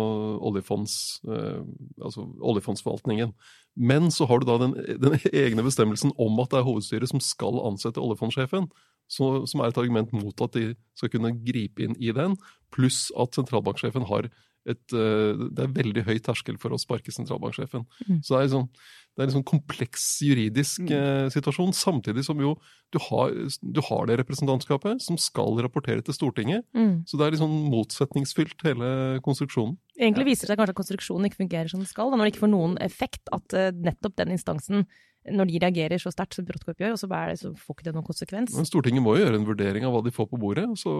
[0.43, 1.61] oljefonds, eh,
[2.01, 3.33] altså oljefondsforvaltningen.
[3.75, 7.21] Men så har du da den, den egne bestemmelsen om at det er hovedstyret som
[7.23, 8.69] skal ansette oljefondsjefen,
[9.11, 12.37] så, som er et argument mot at de skal kunne gripe inn i den,
[12.73, 14.29] pluss at sentralbanksjefen har
[14.63, 17.83] et eh, Det er veldig høy terskel for å sparke sentralbanksjefen.
[18.07, 18.21] Mm.
[18.23, 18.69] Så det er, liksom,
[19.13, 20.91] det er en sånn kompleks juridisk Mm.
[20.97, 22.55] eh, situasjon, samtidig som jo
[22.91, 23.29] du har,
[23.61, 26.65] du har det representantskapet som skal rapportere til Stortinget.
[26.73, 27.05] Mm.
[27.05, 29.77] Så det er litt sånn motsetningsfylt, hele konstruksjonen.
[29.99, 32.33] Egentlig viser det seg kanskje at konstruksjonen ikke fungerer som den skal, da, når det
[32.33, 34.85] ikke får noen effekt at eh, nettopp den instansen,
[35.31, 37.93] når de reagerer så sterkt som Brodtkorp gjør, og så, det, så får ikke det
[37.95, 38.55] noen konsekvens.
[38.57, 40.95] Men Stortinget må jo gjøre en vurdering av hva de får på bordet, og så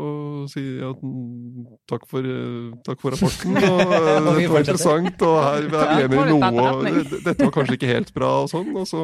[0.52, 5.36] si at mm, takk for, eh, takk for rapporten, og eh, dette var interessant, og
[5.44, 8.72] her er vi enige i noe, og dette var kanskje ikke helt bra, og sånn,
[8.80, 9.04] og så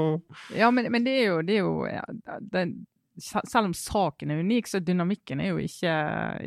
[0.55, 2.05] Ja, men, men det er jo, det er jo ja,
[2.39, 2.65] det,
[3.19, 5.95] Selv om saken er unik, så dynamikken er jo ikke,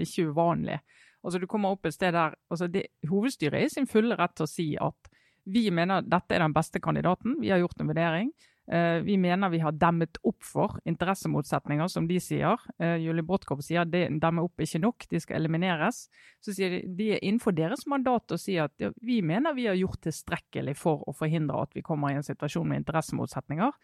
[0.07, 0.79] ikke uvanlig.
[1.23, 4.33] Altså Du kommer opp et sted der altså det, Hovedstyret er i sin fulle rett
[4.39, 5.13] til å si at
[5.45, 8.33] vi mener dette er den beste kandidaten, vi har gjort en vurdering.
[8.71, 12.61] Eh, vi mener vi har demmet opp for interessemotsetninger, som de sier.
[12.79, 16.05] Eh, Julie Brodtkorp sier at demme opp ikke nok, de skal elimineres.
[16.41, 19.79] Så sier de de er innenfor deres mandat å si at vi mener vi har
[19.79, 23.75] gjort tilstrekkelig for å forhindre at vi kommer i en situasjon med interessemotsetninger.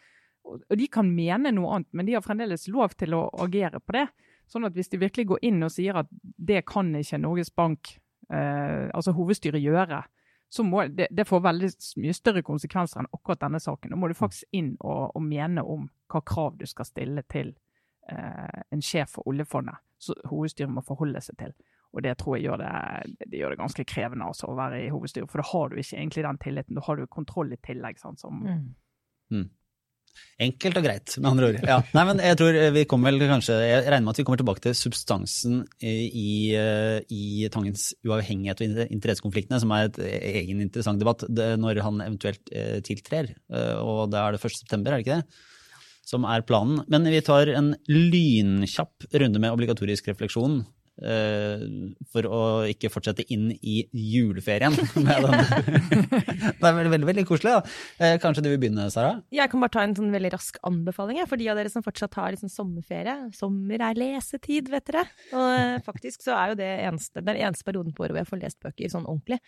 [0.49, 3.99] Og de kan mene noe annet, men de har fremdeles lov til å agere på
[3.99, 4.07] det.
[4.49, 7.99] Sånn at hvis de virkelig går inn og sier at det kan ikke Norges Bank,
[8.33, 10.05] eh, altså hovedstyret, gjøre,
[10.49, 11.69] så må det, det får veldig
[12.01, 13.93] mye større konsekvenser enn akkurat denne saken.
[13.93, 17.53] Nå må du faktisk inn og, og mene om hva krav du skal stille til
[18.09, 19.77] eh, en sjef for oljefondet.
[20.01, 21.53] Så hovedstyret må forholde seg til.
[21.93, 22.73] Og det tror jeg gjør det,
[23.27, 25.97] det, gjør det ganske krevende altså, å være i hovedstyret, for da har du ikke
[25.97, 26.77] egentlig den tilliten.
[26.77, 28.01] Da har du kontroll i tillegg.
[28.01, 28.45] Sant, som,
[29.29, 29.51] Mm.
[30.39, 31.57] Enkelt og greit, med andre ord.
[31.67, 31.77] Ja.
[31.97, 34.63] Nei, men jeg tror vi kommer vel kanskje, jeg regner med at vi kommer tilbake
[34.63, 36.31] til substansen i, i,
[37.11, 39.99] i Tangens uavhengighet og interessekonfliktene, som er et
[40.45, 41.27] egen interessant debatt,
[41.59, 43.33] når han eventuelt eh, tiltrer.
[43.51, 44.61] Eh, og da er det 1.
[44.61, 45.43] september, er det ikke det?
[46.07, 46.85] Som er planen.
[46.87, 50.63] Men vi tar en lynkjapp runde med obligatorisk refleksjon.
[51.03, 51.63] Eh,
[52.13, 52.41] for å
[52.71, 54.75] ikke fortsette inn i juleferien.
[54.99, 57.55] Det er veldig, veldig, veldig koselig.
[57.59, 57.79] da.
[58.05, 59.17] Eh, Kanskje du vil begynne, Sara?
[59.35, 62.19] Jeg kan bare ta en sånn veldig rask anbefaling for de av dere som fortsatt
[62.19, 63.17] har liksom sommerferie.
[63.37, 65.07] Sommer er lesetid, vet dere.
[65.33, 68.33] Og eh, faktisk så er jo det eneste, den eneste perioden på året hvor jeg
[68.33, 69.41] får lest bøker sånn ordentlig.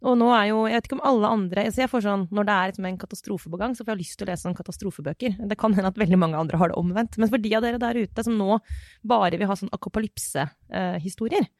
[0.00, 2.46] Og nå er jo, jeg vet ikke om alle andre så jeg får sånn, Når
[2.48, 4.56] det er liksom en katastrofe på gang, så får jeg lyst til å lese sånn
[4.56, 5.36] katastrofebøker.
[5.50, 7.18] Det kan hende at veldig mange andre har det omvendt.
[7.20, 8.56] Men for de av dere der ute som nå
[9.04, 11.50] bare vil ha sånn akopalypsehistorier,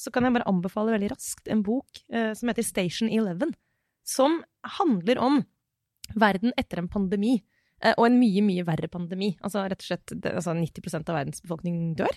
[0.00, 3.52] så kan jeg bare anbefale veldig raskt en bok eh, som heter Station Eleven.
[4.06, 4.40] Som
[4.80, 5.42] handler om
[6.16, 7.36] verden etter en pandemi.
[7.82, 9.32] Eh, Og en mye, mye verre pandemi.
[9.44, 12.12] Altså rett og slett det, altså 90% av verdens befolkning dør.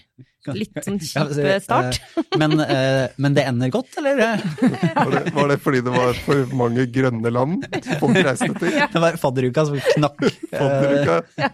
[0.53, 1.99] Litt sånn Ja, kjip start.
[2.17, 4.19] eh, Men, eh, men det ender godt, eller?
[4.99, 7.63] var det, var det fordi det var for mange grønne land
[8.01, 8.75] folk reiste til?
[8.93, 10.23] Det var fadderuka som knakk.
[10.53, 11.17] Fadderuka?
[11.39, 11.49] Ja.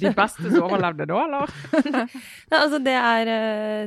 [0.00, 1.54] de beste som overlevde da, eller?
[1.84, 3.32] Ja, altså det er,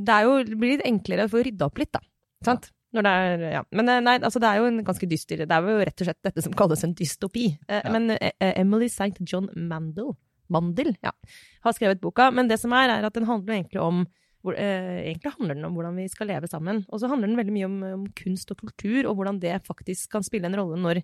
[0.05, 2.03] det er jo det blir litt enklere å få rydda opp litt, da.
[2.45, 2.69] Sant?
[2.97, 3.63] Når det er, ja.
[3.77, 6.07] Men eh, nei, altså det er jo en ganske dyster Det er jo rett og
[6.09, 7.47] slett dette som kalles en dystopi.
[7.69, 7.91] Eh, Ja.
[7.93, 9.13] Men eh, Emily St.
[9.29, 10.15] John Mandel,
[10.49, 11.11] Mandel ja,
[11.65, 12.31] har skrevet boka.
[12.33, 14.05] Men det som er, er at den handler egentlig om
[14.45, 16.83] hvor, eh, egentlig handler den om hvordan vi skal leve sammen.
[16.93, 20.11] Og så handler den veldig mye om, om kunst og kultur, og hvordan det faktisk
[20.13, 21.01] kan spille en rolle når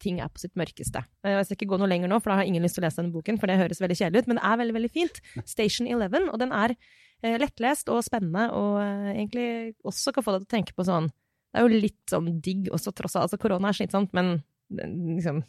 [0.00, 1.02] ting er på sitt mørkeste.
[1.26, 2.86] Eh, Jeg skal ikke gå noe lenger nå, for da har ingen lyst til å
[2.86, 5.20] lese denne boken, for det høres veldig kjedelig ut, men det er veldig, veldig fint.
[5.54, 8.78] Station Eleven, og den er eh, lettlest og spennende, og
[9.12, 11.10] egentlig også kan få deg til å tenke på sånn
[11.48, 13.28] Det er jo litt sånn digg også, tross alt.
[13.28, 15.42] Altså, korona er slitsomt, men liksom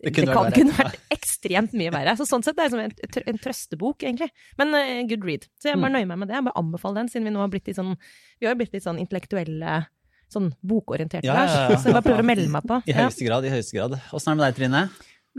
[0.00, 2.14] Det det, kan, vært kunne vært ekstremt mye verre.
[2.16, 2.80] Så sånn sett det er det som
[3.20, 4.30] en, en trøstebok, egentlig.
[4.58, 5.44] Men uh, good read.
[5.60, 5.96] Så jeg bare Mm.
[5.98, 6.34] nøyer meg med det.
[6.38, 7.94] Jeg bare anbefaler den, siden vi nå har blitt litt sånn
[8.40, 9.86] Vi har blitt litt sånn intellektuelle,
[10.32, 11.76] sånn bokorienterte, Ja, ja, ja.
[11.76, 12.80] Så jeg bare prøver å melde meg på.
[12.88, 13.98] I høyeste grad, i høyeste grad.
[14.16, 14.82] Åssen er det med deg, Trine?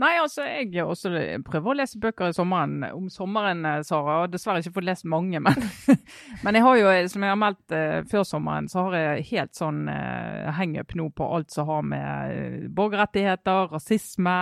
[0.00, 1.10] Nei, altså, jeg også
[1.44, 4.22] prøver å lese bøker i sommeren, om sommeren, eh, Sara.
[4.22, 5.66] og Dessverre ikke fått lest mange, men,
[6.46, 9.52] men jeg har jo, som jeg har meldt eh, før sommeren, så har jeg helt
[9.58, 14.38] sånn eh, hang-up nå på alt som har med eh, borgerrettigheter, rasisme,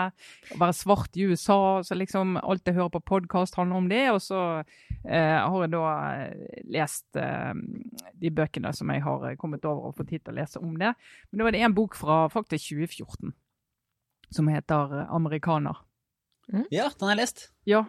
[0.54, 1.58] å være svart i USA.
[1.82, 4.04] Så liksom alt jeg hører på podkast handler om det.
[4.14, 5.84] Og så eh, har jeg da
[6.14, 7.52] eh, lest eh,
[8.22, 10.94] de bøkene som jeg har kommet over og fått tid til å lese om det.
[11.26, 13.34] Men da var det en bok fra faktisk 2014
[14.30, 15.76] som heter 'Amerikaner'.
[16.50, 16.66] 'Amerikaner'.
[16.70, 17.48] Ja, den har jeg lest.
[17.66, 17.84] Ja.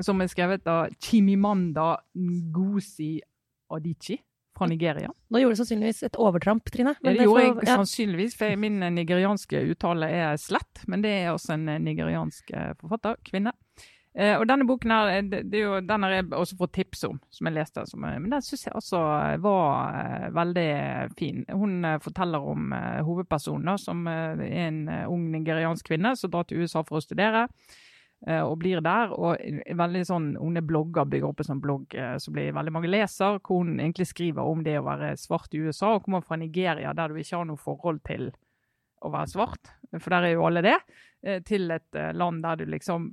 [0.00, 3.20] Som er skrevet av Chimimanda Ngozi
[3.72, 4.22] Adichie
[4.56, 5.10] fra Nigeria.
[5.28, 6.94] Nå gjorde du sannsynligvis et overtramp, Trine.
[7.00, 7.76] Ja, det gjorde jeg ja.
[7.80, 10.84] sannsynligvis, for min eh, nigerianske uttale er slett.
[10.86, 13.54] Men det er også en eh, nigeriansk eh, forfatter, kvinne.
[14.14, 17.04] Eh, og denne boken her, eh, det, det jo, den har jeg også fått tips
[17.08, 17.84] om, som jeg leste.
[17.88, 20.66] Som, eh, men den syns jeg altså eh, var eh, veldig
[21.16, 21.44] fin.
[21.48, 26.30] Hun eh, forteller om eh, hovedpersonen, som eh, er en eh, ung nigeriansk kvinne som
[26.34, 27.46] drar til USA for å studere.
[28.26, 29.10] eh, og blir der.
[29.16, 29.40] Og
[29.80, 32.92] veldig sånn, Hun er blogger, bygger opp en sånn blogg eh, som blir veldig mange
[32.92, 36.36] leser, hvor hun egentlig skriver om det å være svart i USA, og kommer fra
[36.36, 38.28] Nigeria, der du ikke har noe forhold til
[39.02, 40.76] å være svart, for der er jo alle det,
[41.26, 43.10] eh, til et eh, land der du liksom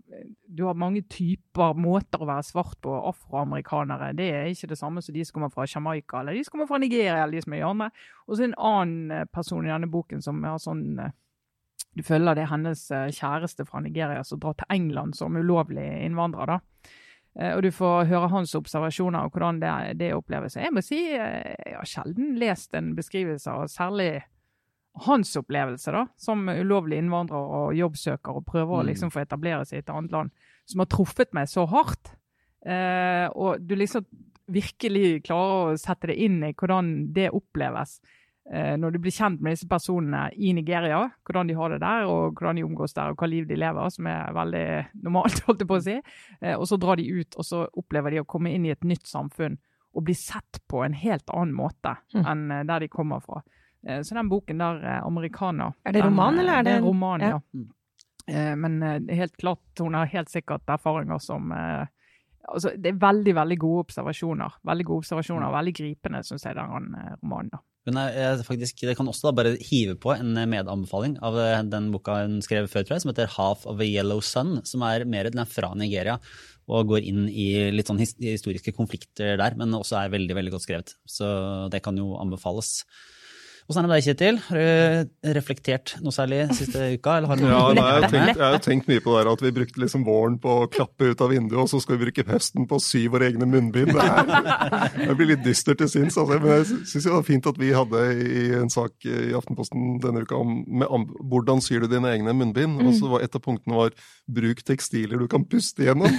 [0.47, 2.93] Du har mange typer måter å være svart på.
[3.11, 6.51] Afroamerikanere det er ikke det samme som de som kommer fra Jamaica eller de som
[6.55, 7.23] kommer fra Nigeria.
[7.23, 7.89] eller de som er i andre.
[8.27, 11.11] Og så en annen eh, person i denne boken som har sånn eh,
[11.95, 16.45] Du følger det hennes eh, kjæreste fra Nigeria som drar til England som ulovlig innvandrer.
[16.45, 16.59] da.
[17.39, 20.55] Eh, Og du får høre hans observasjoner og hvordan det, det oppleves.
[20.55, 24.23] Jeg må si eh, jeg har sjelden lest en beskrivelse av særlig
[25.05, 28.87] hans opplevelse da, som ulovlig innvandrer og jobbsøker og prøver å Mm.
[28.91, 30.31] liksom få etablere seg i et annet land,
[30.65, 32.15] som har truffet meg så hardt.
[32.65, 34.05] Eh, og du liksom
[34.49, 37.99] virkelig klarer å sette det inn i hvordan det oppleves
[38.51, 42.07] eh, når du blir kjent med disse personene i Nigeria, hvordan de har det der,
[42.09, 44.65] og hvordan de omgås der, og hva liv de lever, som er veldig
[45.03, 45.97] normalt, holdt jeg på å si.
[46.41, 48.83] Eh, og så drar de ut, og så opplever de å komme inn i et
[48.83, 49.59] nytt samfunn
[49.93, 52.25] og bli sett på en helt annen måte Mm.
[52.25, 53.43] enn eh, der de kommer fra.
[53.87, 56.81] Eh, Så den boken der, 'Americana' 'Amerikaner' Er det roman, den, eller er det det-
[56.83, 57.29] er roman, ja.
[57.29, 57.39] ja.
[57.53, 57.69] Mm.
[58.27, 61.85] Eh, Men eh, det helt klart, hun har helt sikkert erfaringer som eh,
[62.53, 64.51] altså, Det er veldig veldig gode observasjoner.
[64.65, 65.53] Veldig gode observasjoner, Mm.
[65.57, 67.49] Veldig gripende, syns jeg, den eh, romanen.
[67.51, 67.57] da.
[67.89, 71.91] Er, jeg, faktisk, det kan også da bare hive på en medanbefaling av eh, den
[71.91, 75.05] boka hun skrev før, tror jeg, som heter 'Half of a Yellow Sun', som er
[75.05, 76.19] mer den er fra Nigeria
[76.67, 80.61] og går inn i litt sånn historiske konflikter der, men også er veldig veldig godt
[80.67, 80.93] skrevet.
[81.07, 82.83] Så det kan jo anbefales.
[83.69, 84.37] Åssen er det med deg, Kjetil?
[84.47, 87.19] Har du reflektert noe særlig siste uka?
[87.19, 89.29] Eller har du Ja, nei, jeg, har tenkt, jeg har tenkt mye på det her,
[89.29, 92.07] at vi brukte liksom våren på å klappe ut av vinduet, og så skal vi
[92.07, 93.93] bruke høsten på å sy våre egne munnbind.
[93.93, 96.17] Det, er, det blir litt dystert til sinns.
[96.17, 96.39] Altså.
[96.41, 100.25] Men jeg syns det var fint at vi hadde i en sak i Aftenposten denne
[100.25, 102.81] uka om med, hvordan syr du dine egne munnbind.
[102.81, 103.93] Og så var et av punktene var
[104.29, 106.09] bruk tekstiler du kan puste gjennom.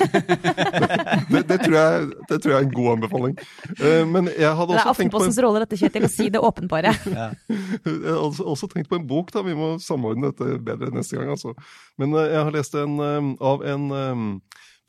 [1.30, 3.36] Det, det, tror, jeg, det tror jeg er en god anbefaling.
[3.78, 6.28] Eh, Men jeg hadde er også tenkt på en Aftenpostens rolle, dette, Kjetil, å si
[6.34, 6.94] det åpenbare.
[7.06, 9.44] jeg har også, også tenkt på en bok, da.
[9.46, 11.54] Vi må samordne dette bedre neste gang, altså.
[12.00, 13.86] Men eh, jeg har lest en eh, av en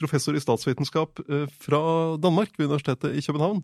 [0.01, 1.19] professor i statsvitenskap
[1.61, 1.81] fra
[2.17, 3.61] Danmark, ved Universitetet i København.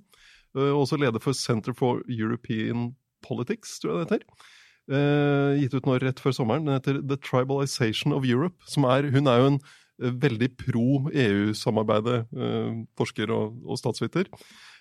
[0.58, 2.92] eh, og også leder for Center for European
[3.26, 4.54] Politics, tror jeg det heter.
[4.88, 6.68] Eh, gitt ut nå rett før sommeren.
[6.68, 8.56] Den heter The Tribalization of Europe.
[8.78, 14.32] Er, hun er jo en uh, veldig pro EU-samarbeidet, uh, forsker og, og statsviter.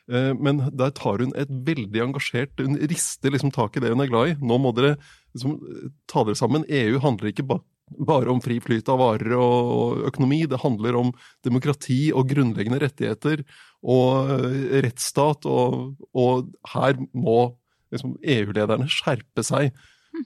[0.06, 4.04] Eh, Men der tar hun et veldig engasjert Hun rister liksom tak i det hun
[4.04, 4.36] er glad i.
[4.38, 4.96] Nå må dere
[5.34, 6.66] liksom eh, ta dere sammen.
[6.68, 10.40] EU handler ikke ba bare om fri flyt av varer og og økonomi.
[10.50, 11.12] Det handler om
[11.46, 13.44] demokrati og grunnleggende rettigheter
[13.82, 15.46] og eh, rettsstat.
[15.46, 17.54] Og, og her må
[17.94, 19.70] liksom EU-lederne skjerpe seg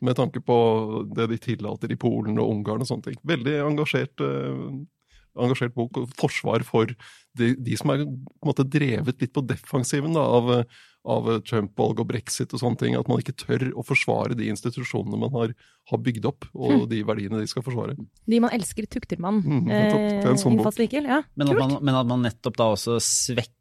[0.01, 0.57] med tanke på
[1.17, 3.19] det de tillater i Polen og Ungarn og sånne ting.
[3.27, 4.79] Veldig engasjert, eh,
[5.41, 6.91] engasjert bok, og forsvar for
[7.39, 10.51] de, de som er på en måte drevet litt på defensiven da, av,
[11.07, 12.97] av Trump-valg og brexit og sånne ting.
[12.99, 15.55] At man ikke tør å forsvare de institusjonene man har,
[15.93, 17.97] har bygd opp, og de verdiene de skal forsvare.
[18.27, 19.43] De man elsker, tukter man.
[19.45, 19.65] Mm.
[19.71, 20.83] Det er en sånn bok.
[20.91, 23.59] Ja, Men at, man, men at man nettopp da også svekker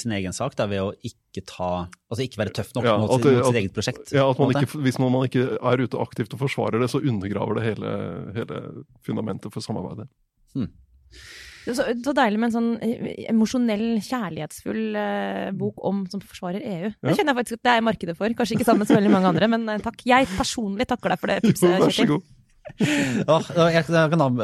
[0.00, 1.68] sin egen sak da, ved å ikke ta
[2.08, 4.12] Altså ikke være tøff nok Ja, mot, at sitt, det- mot sitt at- eget prosjekt.
[4.16, 7.60] Ja, at man ikke, Hvis man, ikke er ute aktivt og forsvarer det, så undergraver
[7.60, 7.92] det hele,
[8.38, 8.62] hele
[9.04, 10.08] fundamentet for samarbeidet.
[11.64, 16.90] Så, så deilig med en sånn eh, emosjonell, kjærlighetsfull eh, bok om som forsvarer EU.
[16.92, 17.14] Det Ja.
[17.16, 18.28] kjenner jeg faktisk at det er markedet for.
[18.36, 20.02] Kanskje ikke sammen med så veldig mange andre, men eh, takk.
[20.04, 22.22] Jeg personlig takker deg for det Jo, tipset, vær så god.
[23.28, 23.38] ja,
[23.72, 24.36] jeg, kan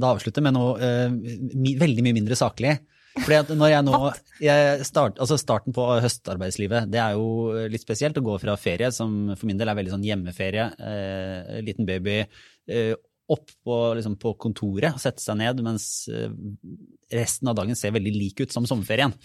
[0.00, 1.14] da avslutte med noe eh,
[1.78, 2.74] veldig mye mindre saklig.
[3.16, 3.98] Fordi når jeg nå
[4.44, 8.90] jeg start, altså Starten på høstarbeidslivet, det er jo litt spesielt å gå fra ferie,
[8.92, 12.18] som for min del er veldig sånn hjemmeferie, eh, liten baby,
[12.68, 12.92] eh,
[13.32, 16.30] opp på, liksom, på kontoret og sette seg ned, mens eh,
[17.16, 19.16] resten av dagen ser veldig lik ut som sommerferien.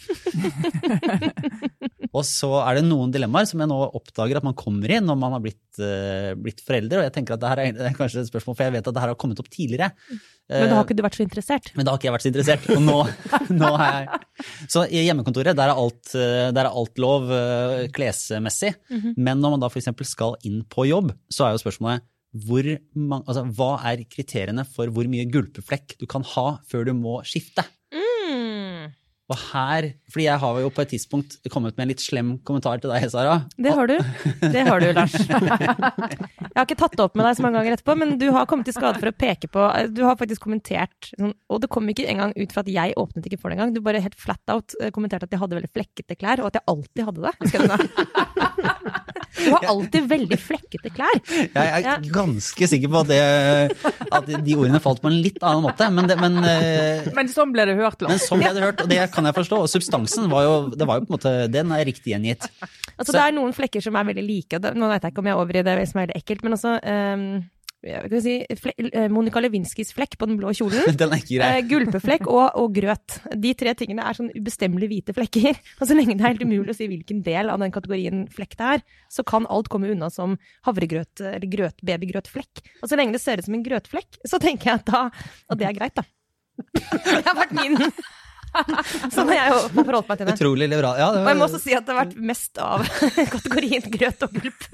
[2.11, 5.19] Og så er det noen dilemmaer som jeg nå oppdager at man kommer i når
[5.19, 6.99] man har blitt, uh, blitt forelder.
[6.99, 8.97] Og jeg tenker at det her er, er kanskje et spørsmål, for jeg vet at
[8.97, 9.93] det her har kommet opp tidligere.
[10.51, 11.71] Men da Eh, har ikke du vært så interessert?
[11.77, 12.69] men da har ikke jeg vært så interessert.
[12.75, 12.97] Og nå,
[13.61, 17.87] nå har jeg Så i hjemmekontoret, der er alt, eh, der er alt lov eh,
[17.95, 18.73] klesmessig.
[19.15, 19.91] Men når man da f.eks.
[20.11, 22.63] skal inn på jobb, så er jo spørsmålet hvor
[22.95, 27.17] man, altså, hva er kriteriene for hvor mye gulpeflekk du kan ha før du må
[27.27, 27.65] skifte?
[29.31, 32.81] Og her, fordi jeg har jo på et tidspunkt kommet med en litt slem kommentar
[32.83, 33.37] til deg, Sara.
[33.55, 33.95] Det har du.
[34.55, 35.15] Det har du, Lars.
[35.15, 38.49] Jeg har ikke tatt det opp med deg så mange ganger etterpå, men du har
[38.49, 41.87] kommet i skade for å peke på Du har faktisk kommentert, sånn, og det kom
[41.93, 43.75] ikke engang ut fra at jeg åpnet ikke for det engang.
[43.75, 46.59] Du bare helt flat out eh, kommenterte at jeg hadde veldig flekkete klær, og at
[46.59, 47.33] jeg alltid hadde det.
[47.45, 48.97] Husker du det?
[49.37, 51.21] Du har alltid veldig flekkete klær.
[51.55, 55.63] Jeg er ganske sikker på at, det, at de ordene falt på en litt annen
[55.65, 58.83] måte, men, det, men, eh, Men sånn ble det hørt, men sånn ble det hørt,
[58.83, 59.61] og det kan jeg forstå.
[59.63, 62.49] Og substansen var jo, det var jo på en måte, den er riktig gjengitt.
[62.97, 64.61] Altså, det er noen flekker som er veldig like.
[64.75, 66.57] Nå vet jeg ikke om jeg er over i det som er veldig ekkelt, men
[66.57, 67.25] også um,
[68.21, 70.85] si, fle eh, Monica Lewinskys flekk på den blå kjolen.
[71.01, 71.15] Den.
[71.17, 73.17] Eh, gulpeflekk og, og grøt.
[73.33, 75.57] De tre tingene er sånn ubestemmelig hvite flekker.
[75.81, 78.55] Og så lenge det er helt umulig å si hvilken del av den kategorien flekk
[78.59, 82.63] det er, så kan alt komme unna som havregrøt eller grøt, babygrøtflekk.
[82.81, 85.61] Og så lenge det ser ut som en grøtflekk, så tenker jeg at, da, at
[85.61, 86.05] det er greit, da.
[87.01, 87.79] Det har vært min
[89.15, 90.33] Sånn har jeg jo forholdt meg til det.
[90.37, 90.97] Utrolig liberal.
[90.99, 92.83] Ja, det Og jeg må også si at det har vært mest av
[93.35, 94.65] kategorien grøt og gulp.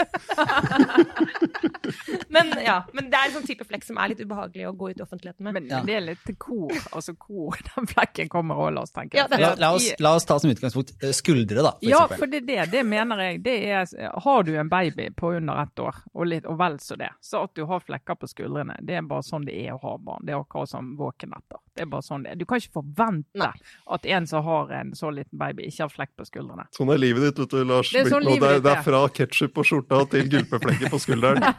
[2.36, 4.90] men ja, men det er en sånn type flekk som er litt ubehagelig å gå
[4.92, 5.58] ut i offentligheten med.
[5.60, 5.82] Men Ja.
[5.86, 9.18] det er litt hvor, altså hvor den flekken kommer og la oss tenke.
[9.20, 12.18] Ja, la, la, oss, la oss ta som utgangspunkt eh, skuldre, da, for Ja, eksempel.
[12.24, 12.68] for det er det.
[12.78, 13.42] Det mener jeg.
[13.46, 16.98] Det er, har du en baby på under ett år, og, litt, og vel så
[17.00, 19.82] det, så at du har flekker på skuldrene, det er bare sånn det er å
[19.84, 20.26] ha barn.
[20.28, 21.62] Det er akkurat som våkenetter.
[21.78, 22.40] Det er bare sånn det er.
[22.42, 23.52] Du kan ikke forvente Nei.
[23.90, 26.66] At en som har en så liten baby, ikke har flekk på skuldrene.
[26.76, 27.92] Sånn er livet ditt, vet du, Lars.
[27.92, 28.84] Det er sånn livet det, er, ditt det er.
[28.84, 31.44] fra ketsjup på skjorta til gulpeflekker på skulderen.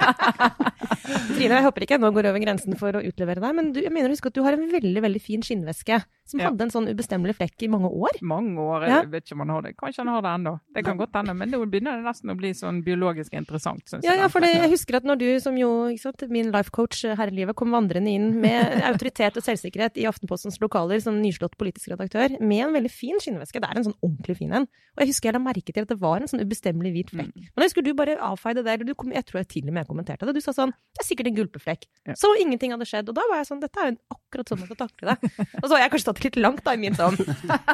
[1.38, 3.80] Trine, jeg håper ikke jeg nå går over grensen for å utlevere deg, men du,
[3.84, 6.50] jeg mener å huske at du har en veldig veldig fin skinnveske som Ja.
[6.50, 8.18] hadde en sånn ubestemmelig flekk i mange år.
[8.20, 8.98] Mange år, Ja.
[9.00, 9.76] jeg vet ikke om han har det.
[9.80, 10.52] Kanskje han har det ennå.
[10.74, 14.04] Det kan godt hende, men nå begynner det nesten å bli sånn biologisk interessant, syns
[14.04, 14.20] Ja, jeg.
[14.20, 17.02] ja, for det, jeg husker at når du, som jo ikke sant, min life coach
[17.04, 21.56] her i livet, kom vandrende inn med autoritet og selvsikkerhet i Aftenpostens lokaler som nyslått
[21.56, 23.61] politisk redaktør, med en veldig fin skinnveske.
[23.62, 24.68] Det er en sånn ordentlig fin en.
[24.96, 27.32] Og jeg husker jeg la merke til at det var en sånn ubestemmelig hvit flekk.
[27.34, 27.49] Mm.
[27.49, 29.76] Men jeg husker du bare avfeide det, eller du kom, jeg tror jeg til og
[29.76, 30.34] med kommenterte det.
[30.36, 31.86] Du sa sånn, det er sikkert en gulpeflekk.
[32.11, 32.16] Ja.
[32.18, 33.12] Så ingenting hadde skjedd.
[33.12, 35.32] Og da var jeg sånn, dette er jo akkurat sånn man skal takle det.
[35.62, 37.16] Og så har jeg kanskje tatt det litt langt da, i min sånn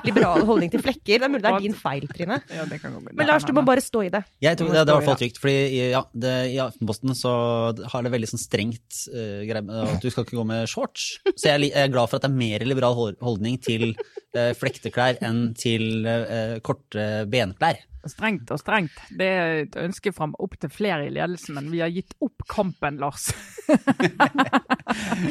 [0.07, 1.19] liberale holdning til flekker.
[1.19, 2.39] Det er mulig det er din feil, Trine.
[2.55, 4.23] Ja, det kan gå- det Men Lars, du må bare stå i det.
[4.45, 7.15] Jeg tror det, det er i hvert fall trygt, fordi i- ja, det, i Aftenposten
[7.19, 7.33] så
[7.93, 11.19] har det veldig sånn strengt uh, greie med at du skal ikke gå med shorts.
[11.35, 13.91] Så jeg er glad for at det er mer liberal holdning til
[14.37, 17.83] uh, flekteklær enn til uh, korte benklær.
[18.11, 18.97] Strengt og strengt.
[19.17, 23.01] Det er et ønske fra opptil flere i ledelsen, men vi har gitt opp kampen,
[23.03, 23.31] Lars.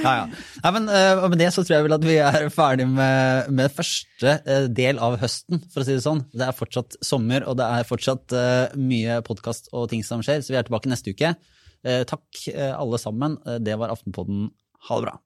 [0.03, 0.23] Ja, ja.
[0.63, 3.71] Nei, men og med det så tror jeg vel at vi er ferdig med, med
[3.71, 6.23] første eh, del av høsten, for å si det sånn.
[6.33, 10.41] Det er fortsatt sommer, og det er fortsatt uh, mye podkast og ting som skjer,
[10.43, 11.35] så vi er tilbake neste uke.
[11.83, 13.35] Takk alle sammen.
[13.59, 14.45] Det var Aftenpodden.
[14.87, 15.17] Ha det bra.